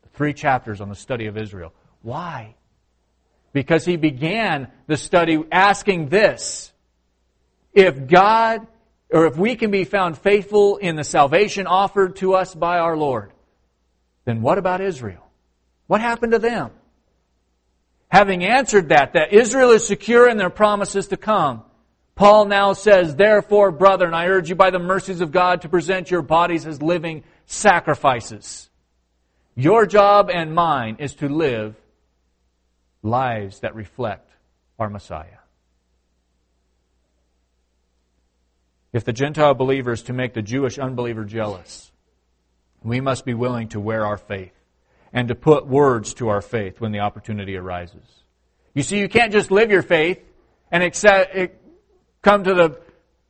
The 0.02 0.10
three 0.10 0.34
chapters 0.34 0.82
on 0.82 0.90
the 0.90 0.96
study 0.96 1.28
of 1.28 1.38
Israel. 1.38 1.72
Why? 2.02 2.56
because 3.56 3.86
he 3.86 3.96
began 3.96 4.68
the 4.86 4.98
study 4.98 5.42
asking 5.50 6.10
this 6.10 6.74
if 7.72 8.06
God, 8.06 8.68
or 9.16 9.28
if 9.28 9.38
we 9.38 9.56
can 9.56 9.72
be 9.72 9.86
found 9.86 10.18
faithful 10.18 10.76
in 10.76 10.98
the 10.98 11.04
salvation 11.06 11.68
offered 11.68 12.18
to 12.18 12.34
us 12.34 12.54
by 12.54 12.80
our 12.80 12.98
Lord, 12.98 13.32
then 14.26 14.42
what 14.42 14.58
about 14.58 14.82
Israel? 14.82 15.26
What 15.88 16.02
happened 16.02 16.34
to 16.34 16.40
them? 16.40 16.72
Having 18.10 18.44
answered 18.44 18.90
that, 18.90 19.14
that 19.14 19.32
Israel 19.32 19.72
is 19.72 19.88
secure 19.88 20.28
in 20.28 20.36
their 20.36 20.50
promises 20.50 21.08
to 21.08 21.18
come, 21.18 21.64
Paul 22.16 22.46
now 22.46 22.74
says, 22.74 23.16
Therefore, 23.16 23.72
brethren, 23.72 24.14
I 24.14 24.28
urge 24.28 24.50
you 24.50 24.56
by 24.56 24.70
the 24.70 24.80
mercies 24.80 25.22
of 25.22 25.32
God 25.32 25.62
to 25.62 25.70
present 25.70 26.12
your 26.12 26.22
bodies 26.22 26.68
as 26.68 26.82
living 26.82 27.24
sacrifices. 27.46 28.70
Your 29.56 29.86
job 29.86 30.30
and 30.30 30.54
mine 30.54 30.98
is 31.00 31.16
to 31.16 31.30
live 31.30 31.78
lives 33.02 33.62
that 33.62 33.76
reflect 33.76 34.30
our 34.78 34.90
Messiah. 34.90 35.45
If 38.96 39.04
the 39.04 39.12
Gentile 39.12 39.54
believer 39.54 39.92
is 39.92 40.04
to 40.04 40.14
make 40.14 40.34
the 40.34 40.42
Jewish 40.42 40.80
unbeliever 40.80 41.26
jealous, 41.26 41.92
we 42.82 43.02
must 43.02 43.26
be 43.26 43.34
willing 43.34 43.68
to 43.70 43.80
wear 43.82 44.06
our 44.06 44.16
faith 44.16 44.54
and 45.12 45.28
to 45.28 45.36
put 45.36 45.68
words 45.68 46.14
to 46.14 46.30
our 46.30 46.42
faith 46.42 46.80
when 46.80 46.94
the 46.94 47.00
opportunity 47.00 47.58
arises. 47.58 48.06
You 48.74 48.84
see, 48.84 48.98
you 48.98 49.10
can't 49.10 49.34
just 49.34 49.52
live 49.52 49.70
your 49.70 49.82
faith 49.82 50.24
and 50.72 50.82
accept, 50.82 51.36
come 52.22 52.46
to 52.46 52.54
the 52.54 52.80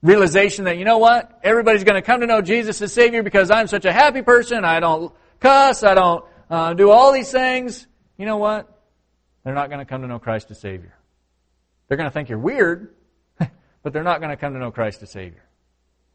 realization 0.04 0.66
that, 0.66 0.78
you 0.78 0.86
know 0.86 1.00
what? 1.00 1.40
Everybody's 1.42 1.84
going 1.84 1.96
to 1.96 2.04
come 2.04 2.22
to 2.22 2.28
know 2.28 2.42
Jesus 2.42 2.80
as 2.84 2.94
Savior 2.94 3.24
because 3.24 3.50
I'm 3.50 3.66
such 3.66 3.86
a 3.86 3.92
happy 3.92 4.22
person. 4.22 4.64
I 4.64 4.80
don't 4.80 5.16
cuss. 5.40 5.82
I 5.82 5.96
don't 5.96 6.24
uh, 6.48 6.76
do 6.76 6.92
all 6.92 7.12
these 7.12 7.32
things. 7.32 7.88
You 8.20 8.28
know 8.28 8.38
what? 8.38 8.70
They're 9.44 9.56
not 9.56 9.70
going 9.70 9.80
to 9.80 9.86
come 9.86 10.04
to 10.04 10.08
know 10.08 10.20
Christ 10.20 10.52
as 10.52 10.60
Savior. 10.60 10.94
They're 11.88 11.98
going 11.98 12.08
to 12.08 12.14
think 12.14 12.30
you're 12.30 12.38
weird, 12.38 12.94
but 13.82 13.94
they're 13.94 14.04
not 14.04 14.20
going 14.20 14.30
to 14.30 14.38
come 14.38 14.54
to 14.54 14.60
know 14.60 14.70
Christ 14.70 15.02
as 15.02 15.10
Savior. 15.10 15.42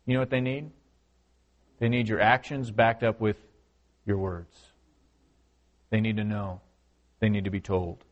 You 0.06 0.14
know 0.14 0.20
what 0.20 0.30
they 0.30 0.40
need? 0.40 0.70
They 1.78 1.88
need 1.88 2.08
your 2.08 2.20
actions 2.20 2.70
backed 2.70 3.02
up 3.02 3.20
with 3.20 3.36
your 4.04 4.18
words. 4.18 4.56
They 5.90 6.00
need 6.00 6.16
to 6.16 6.24
know. 6.24 6.60
They 7.20 7.28
need 7.28 7.44
to 7.44 7.50
be 7.50 7.60
told. 7.60 8.04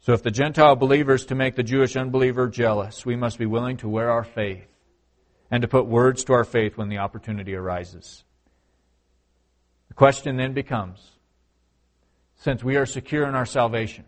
So 0.00 0.12
if 0.12 0.22
the 0.22 0.30
Gentile 0.30 0.76
believers 0.76 1.26
to 1.26 1.34
make 1.34 1.56
the 1.56 1.62
Jewish 1.62 1.94
unbeliever 1.94 2.48
jealous, 2.48 3.04
we 3.04 3.16
must 3.16 3.38
be 3.38 3.46
willing 3.46 3.76
to 3.78 3.88
wear 3.88 4.10
our 4.10 4.24
faith 4.24 4.66
and 5.50 5.62
to 5.62 5.68
put 5.68 5.86
words 5.86 6.24
to 6.24 6.32
our 6.32 6.44
faith 6.44 6.76
when 6.76 6.88
the 6.88 6.98
opportunity 6.98 7.54
arises. 7.54 8.24
The 9.88 9.94
question 9.94 10.36
then 10.36 10.54
becomes, 10.54 11.18
since 12.36 12.64
we 12.64 12.76
are 12.76 12.86
secure 12.86 13.26
in 13.26 13.34
our 13.34 13.44
salvation, 13.44 14.04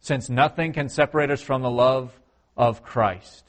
since 0.00 0.28
nothing 0.28 0.72
can 0.72 0.88
separate 0.88 1.30
us 1.30 1.40
from 1.40 1.62
the 1.62 1.70
love 1.70 2.12
of 2.56 2.82
Christ, 2.82 3.44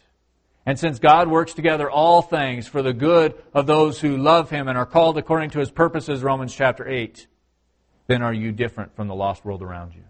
and 0.66 0.78
since 0.78 1.00
God 1.00 1.28
works 1.28 1.54
together 1.54 1.90
all 1.90 2.22
things 2.22 2.68
for 2.68 2.82
the 2.82 2.94
good 2.94 3.34
of 3.54 3.66
those 3.66 4.00
who 4.00 4.18
love 4.18 4.50
Him 4.50 4.68
and 4.68 4.78
are 4.78 4.86
called 4.86 5.18
according 5.18 5.52
to 5.52 5.60
His 5.60 5.72
purposes, 5.72 6.22
Romans 6.22 6.54
chapter 6.54 6.88
8, 6.88 7.28
then 8.08 8.22
are 8.22 8.34
you 8.34 8.52
different 8.52 8.96
from 8.96 9.08
the 9.08 9.16
lost 9.16 9.44
world 9.44 9.62
around 9.62 9.94
you? 9.96 10.04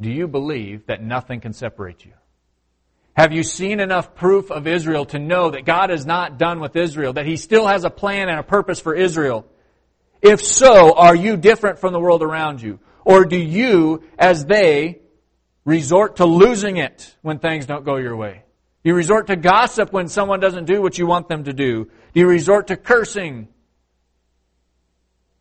Do 0.00 0.10
you 0.10 0.28
believe 0.28 0.86
that 0.86 1.02
nothing 1.02 1.40
can 1.40 1.52
separate 1.52 2.04
you? 2.04 2.12
Have 3.16 3.32
you 3.32 3.42
seen 3.42 3.80
enough 3.80 4.14
proof 4.14 4.50
of 4.50 4.66
Israel 4.66 5.04
to 5.06 5.18
know 5.18 5.50
that 5.50 5.64
God 5.64 5.90
is 5.90 6.06
not 6.06 6.38
done 6.38 6.60
with 6.60 6.76
Israel, 6.76 7.14
that 7.14 7.26
He 7.26 7.36
still 7.36 7.66
has 7.66 7.84
a 7.84 7.90
plan 7.90 8.28
and 8.28 8.38
a 8.38 8.44
purpose 8.44 8.78
for 8.78 8.94
Israel? 8.94 9.44
If 10.22 10.44
so, 10.44 10.94
are 10.94 11.16
you 11.16 11.36
different 11.36 11.78
from 11.78 11.92
the 11.92 12.00
world 12.00 12.22
around 12.22 12.62
you? 12.62 12.78
Or 13.04 13.24
do 13.24 13.36
you, 13.36 14.04
as 14.18 14.44
they, 14.44 15.00
resort 15.68 16.16
to 16.16 16.24
losing 16.24 16.78
it 16.78 17.14
when 17.20 17.38
things 17.38 17.66
don't 17.66 17.84
go 17.84 17.96
your 17.96 18.16
way? 18.16 18.42
Do 18.82 18.88
you 18.88 18.94
resort 18.94 19.26
to 19.26 19.36
gossip 19.36 19.92
when 19.92 20.08
someone 20.08 20.40
doesn't 20.40 20.64
do 20.64 20.80
what 20.80 20.96
you 20.96 21.06
want 21.06 21.28
them 21.28 21.44
to 21.44 21.52
do? 21.52 21.84
Do 21.84 22.20
you 22.20 22.26
resort 22.26 22.68
to 22.68 22.76
cursing 22.76 23.48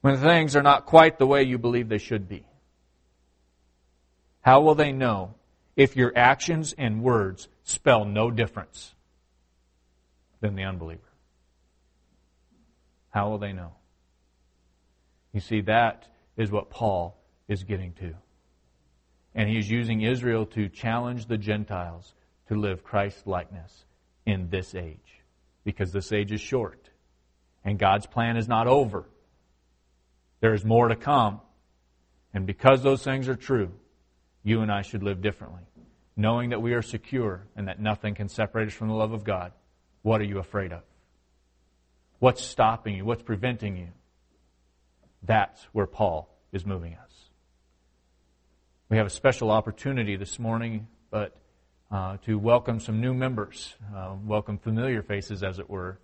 when 0.01 0.17
things 0.17 0.57
are 0.57 0.61
not 0.61 0.85
quite 0.85 1.17
the 1.17 1.25
way 1.25 1.43
you 1.43 1.57
believe 1.57 1.87
they 1.87 1.97
should 1.97 2.27
be? 2.27 2.45
How 4.41 4.59
will 4.59 4.75
they 4.75 4.91
know 4.91 5.35
if 5.77 5.95
your 5.95 6.11
actions 6.13 6.75
and 6.77 7.01
words 7.01 7.47
spell 7.63 8.03
no 8.03 8.29
difference 8.29 8.95
than 10.41 10.55
the 10.55 10.63
unbeliever? 10.63 11.01
How 13.11 13.29
will 13.29 13.37
they 13.37 13.53
know? 13.53 13.75
You 15.31 15.39
see, 15.39 15.61
that 15.61 16.05
is 16.35 16.51
what 16.51 16.69
Paul 16.69 17.17
is 17.47 17.63
getting 17.63 17.93
to. 17.93 18.13
And 19.37 19.47
he's 19.47 19.69
using 19.69 20.01
Israel 20.01 20.47
to 20.47 20.67
challenge 20.67 21.27
the 21.27 21.37
Gentiles 21.37 22.13
to 22.47 22.55
live 22.55 22.83
Christ 22.83 23.27
likeness 23.27 23.85
in 24.25 24.49
this 24.49 24.73
age. 24.73 25.21
Because 25.63 25.91
this 25.91 26.11
age 26.11 26.31
is 26.31 26.41
short. 26.41 26.89
And 27.63 27.77
God's 27.77 28.07
plan 28.07 28.35
is 28.35 28.47
not 28.47 28.67
over. 28.67 29.05
There 30.41 30.53
is 30.53 30.65
more 30.65 30.87
to 30.87 30.95
come. 30.95 31.39
And 32.33 32.47
because 32.47 32.81
those 32.81 33.03
things 33.03 33.29
are 33.29 33.35
true, 33.35 33.71
you 34.43 34.61
and 34.61 34.71
I 34.71 34.81
should 34.81 35.03
live 35.03 35.21
differently. 35.21 35.61
Knowing 36.15 36.49
that 36.49 36.61
we 36.61 36.73
are 36.73 36.81
secure 36.81 37.45
and 37.55 37.67
that 37.67 37.79
nothing 37.79 38.15
can 38.15 38.29
separate 38.29 38.67
us 38.67 38.73
from 38.73 38.87
the 38.87 38.95
love 38.95 39.13
of 39.13 39.23
God, 39.23 39.51
what 40.01 40.19
are 40.19 40.25
you 40.25 40.39
afraid 40.39 40.71
of? 40.71 40.81
What's 42.17 42.43
stopping 42.43 42.95
you? 42.95 43.05
What's 43.05 43.21
preventing 43.21 43.77
you? 43.77 43.89
That's 45.21 45.61
where 45.73 45.85
Paul 45.85 46.27
is 46.51 46.65
moving 46.65 46.95
us. 46.95 47.16
We 48.89 48.95
have 48.95 49.05
a 49.07 49.09
special 49.09 49.51
opportunity 49.51 50.15
this 50.15 50.39
morning, 50.39 50.87
but 51.11 51.35
uh, 51.91 52.15
to 52.23 52.39
welcome 52.39 52.79
some 52.79 53.01
new 53.01 53.13
members, 53.13 53.75
uh, 53.93 54.15
welcome 54.23 54.57
familiar 54.57 55.01
faces, 55.01 55.43
as 55.43 55.59
it 55.59 55.69
were. 55.69 55.99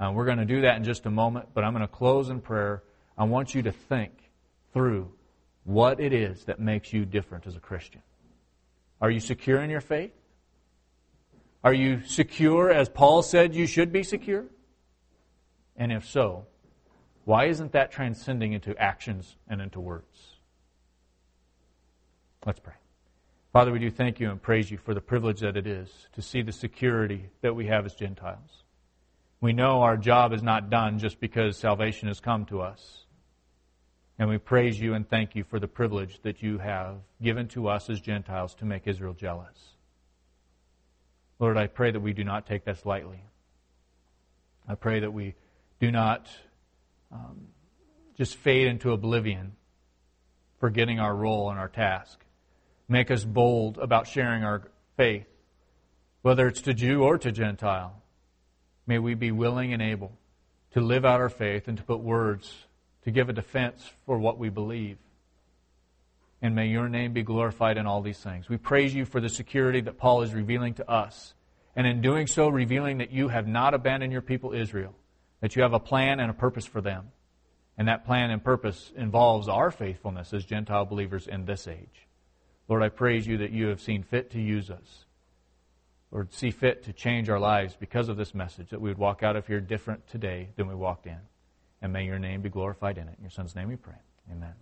Uh, 0.00 0.10
we're 0.12 0.24
going 0.24 0.38
to 0.38 0.44
do 0.44 0.62
that 0.62 0.76
in 0.76 0.82
just 0.82 1.06
a 1.06 1.12
moment, 1.12 1.50
but 1.54 1.62
I'm 1.62 1.72
going 1.72 1.86
to 1.86 1.86
close 1.86 2.30
in 2.30 2.40
prayer. 2.40 2.82
I 3.16 3.22
want 3.22 3.54
you 3.54 3.62
to 3.62 3.70
think 3.70 4.10
through 4.72 5.12
what 5.62 6.00
it 6.00 6.12
is 6.12 6.46
that 6.46 6.58
makes 6.58 6.92
you 6.92 7.04
different 7.04 7.46
as 7.46 7.54
a 7.54 7.60
Christian. 7.60 8.02
Are 9.00 9.12
you 9.12 9.20
secure 9.20 9.60
in 9.62 9.70
your 9.70 9.80
faith? 9.80 10.10
Are 11.62 11.72
you 11.72 12.02
secure 12.04 12.68
as 12.68 12.88
Paul 12.88 13.22
said 13.22 13.54
you 13.54 13.68
should 13.68 13.92
be 13.92 14.02
secure? 14.02 14.46
And 15.76 15.92
if 15.92 16.04
so, 16.04 16.46
why 17.26 17.44
isn't 17.44 17.70
that 17.72 17.92
transcending 17.92 18.54
into 18.54 18.76
actions 18.76 19.36
and 19.46 19.60
into 19.60 19.78
words? 19.78 20.33
Let's 22.46 22.60
pray. 22.60 22.74
Father, 23.52 23.72
we 23.72 23.78
do 23.78 23.90
thank 23.90 24.20
you 24.20 24.30
and 24.30 24.42
praise 24.42 24.70
you 24.70 24.76
for 24.76 24.94
the 24.94 25.00
privilege 25.00 25.40
that 25.40 25.56
it 25.56 25.66
is 25.66 25.88
to 26.12 26.20
see 26.20 26.42
the 26.42 26.52
security 26.52 27.30
that 27.40 27.54
we 27.54 27.66
have 27.66 27.86
as 27.86 27.94
Gentiles. 27.94 28.64
We 29.40 29.52
know 29.52 29.82
our 29.82 29.96
job 29.96 30.32
is 30.32 30.42
not 30.42 30.70
done 30.70 30.98
just 30.98 31.20
because 31.20 31.56
salvation 31.56 32.08
has 32.08 32.20
come 32.20 32.44
to 32.46 32.60
us. 32.60 33.04
And 34.18 34.28
we 34.28 34.38
praise 34.38 34.78
you 34.78 34.94
and 34.94 35.08
thank 35.08 35.34
you 35.34 35.44
for 35.44 35.58
the 35.58 35.68
privilege 35.68 36.20
that 36.22 36.42
you 36.42 36.58
have 36.58 36.96
given 37.22 37.48
to 37.48 37.68
us 37.68 37.88
as 37.88 38.00
Gentiles 38.00 38.54
to 38.56 38.64
make 38.64 38.86
Israel 38.86 39.14
jealous. 39.14 39.74
Lord, 41.38 41.56
I 41.56 41.66
pray 41.66 41.90
that 41.90 42.00
we 42.00 42.12
do 42.12 42.24
not 42.24 42.46
take 42.46 42.64
this 42.64 42.84
lightly. 42.84 43.22
I 44.68 44.74
pray 44.74 45.00
that 45.00 45.12
we 45.12 45.34
do 45.80 45.90
not 45.90 46.28
um, 47.12 47.48
just 48.16 48.36
fade 48.36 48.66
into 48.66 48.92
oblivion, 48.92 49.52
forgetting 50.58 51.00
our 51.00 51.14
role 51.14 51.50
and 51.50 51.58
our 51.58 51.68
task. 51.68 52.23
Make 52.88 53.10
us 53.10 53.24
bold 53.24 53.78
about 53.78 54.06
sharing 54.06 54.44
our 54.44 54.62
faith, 54.96 55.26
whether 56.22 56.46
it's 56.46 56.62
to 56.62 56.74
Jew 56.74 57.02
or 57.02 57.18
to 57.18 57.32
Gentile. 57.32 58.02
May 58.86 58.98
we 58.98 59.14
be 59.14 59.32
willing 59.32 59.72
and 59.72 59.80
able 59.80 60.12
to 60.72 60.80
live 60.80 61.04
out 61.04 61.20
our 61.20 61.30
faith 61.30 61.68
and 61.68 61.78
to 61.78 61.84
put 61.84 62.00
words 62.00 62.66
to 63.04 63.10
give 63.10 63.28
a 63.28 63.32
defense 63.32 63.90
for 64.04 64.18
what 64.18 64.38
we 64.38 64.48
believe. 64.48 64.98
And 66.42 66.54
may 66.54 66.66
your 66.66 66.88
name 66.88 67.14
be 67.14 67.22
glorified 67.22 67.78
in 67.78 67.86
all 67.86 68.02
these 68.02 68.18
things. 68.18 68.48
We 68.48 68.58
praise 68.58 68.94
you 68.94 69.06
for 69.06 69.20
the 69.20 69.30
security 69.30 69.80
that 69.82 69.96
Paul 69.96 70.22
is 70.22 70.34
revealing 70.34 70.74
to 70.74 70.90
us. 70.90 71.34
And 71.76 71.86
in 71.86 72.02
doing 72.02 72.26
so, 72.26 72.48
revealing 72.48 72.98
that 72.98 73.12
you 73.12 73.28
have 73.28 73.46
not 73.46 73.72
abandoned 73.72 74.12
your 74.12 74.22
people 74.22 74.52
Israel, 74.52 74.94
that 75.40 75.56
you 75.56 75.62
have 75.62 75.72
a 75.72 75.80
plan 75.80 76.20
and 76.20 76.30
a 76.30 76.34
purpose 76.34 76.66
for 76.66 76.80
them. 76.80 77.12
And 77.78 77.88
that 77.88 78.04
plan 78.04 78.30
and 78.30 78.44
purpose 78.44 78.92
involves 78.94 79.48
our 79.48 79.70
faithfulness 79.70 80.32
as 80.32 80.44
Gentile 80.44 80.84
believers 80.84 81.26
in 81.26 81.46
this 81.46 81.66
age. 81.66 82.06
Lord, 82.68 82.82
I 82.82 82.88
praise 82.88 83.26
you 83.26 83.38
that 83.38 83.50
you 83.50 83.66
have 83.66 83.80
seen 83.80 84.02
fit 84.02 84.30
to 84.32 84.40
use 84.40 84.70
us. 84.70 85.04
Lord, 86.10 86.32
see 86.32 86.50
fit 86.50 86.84
to 86.84 86.92
change 86.92 87.28
our 87.28 87.40
lives 87.40 87.76
because 87.78 88.08
of 88.08 88.16
this 88.16 88.34
message, 88.34 88.70
that 88.70 88.80
we 88.80 88.88
would 88.88 88.98
walk 88.98 89.22
out 89.22 89.36
of 89.36 89.46
here 89.46 89.60
different 89.60 90.06
today 90.06 90.50
than 90.56 90.68
we 90.68 90.74
walked 90.74 91.06
in. 91.06 91.18
And 91.82 91.92
may 91.92 92.06
your 92.06 92.18
name 92.18 92.40
be 92.40 92.48
glorified 92.48 92.98
in 92.98 93.08
it. 93.08 93.16
In 93.18 93.24
your 93.24 93.30
son's 93.30 93.54
name 93.54 93.68
we 93.68 93.76
pray. 93.76 93.98
Amen. 94.30 94.54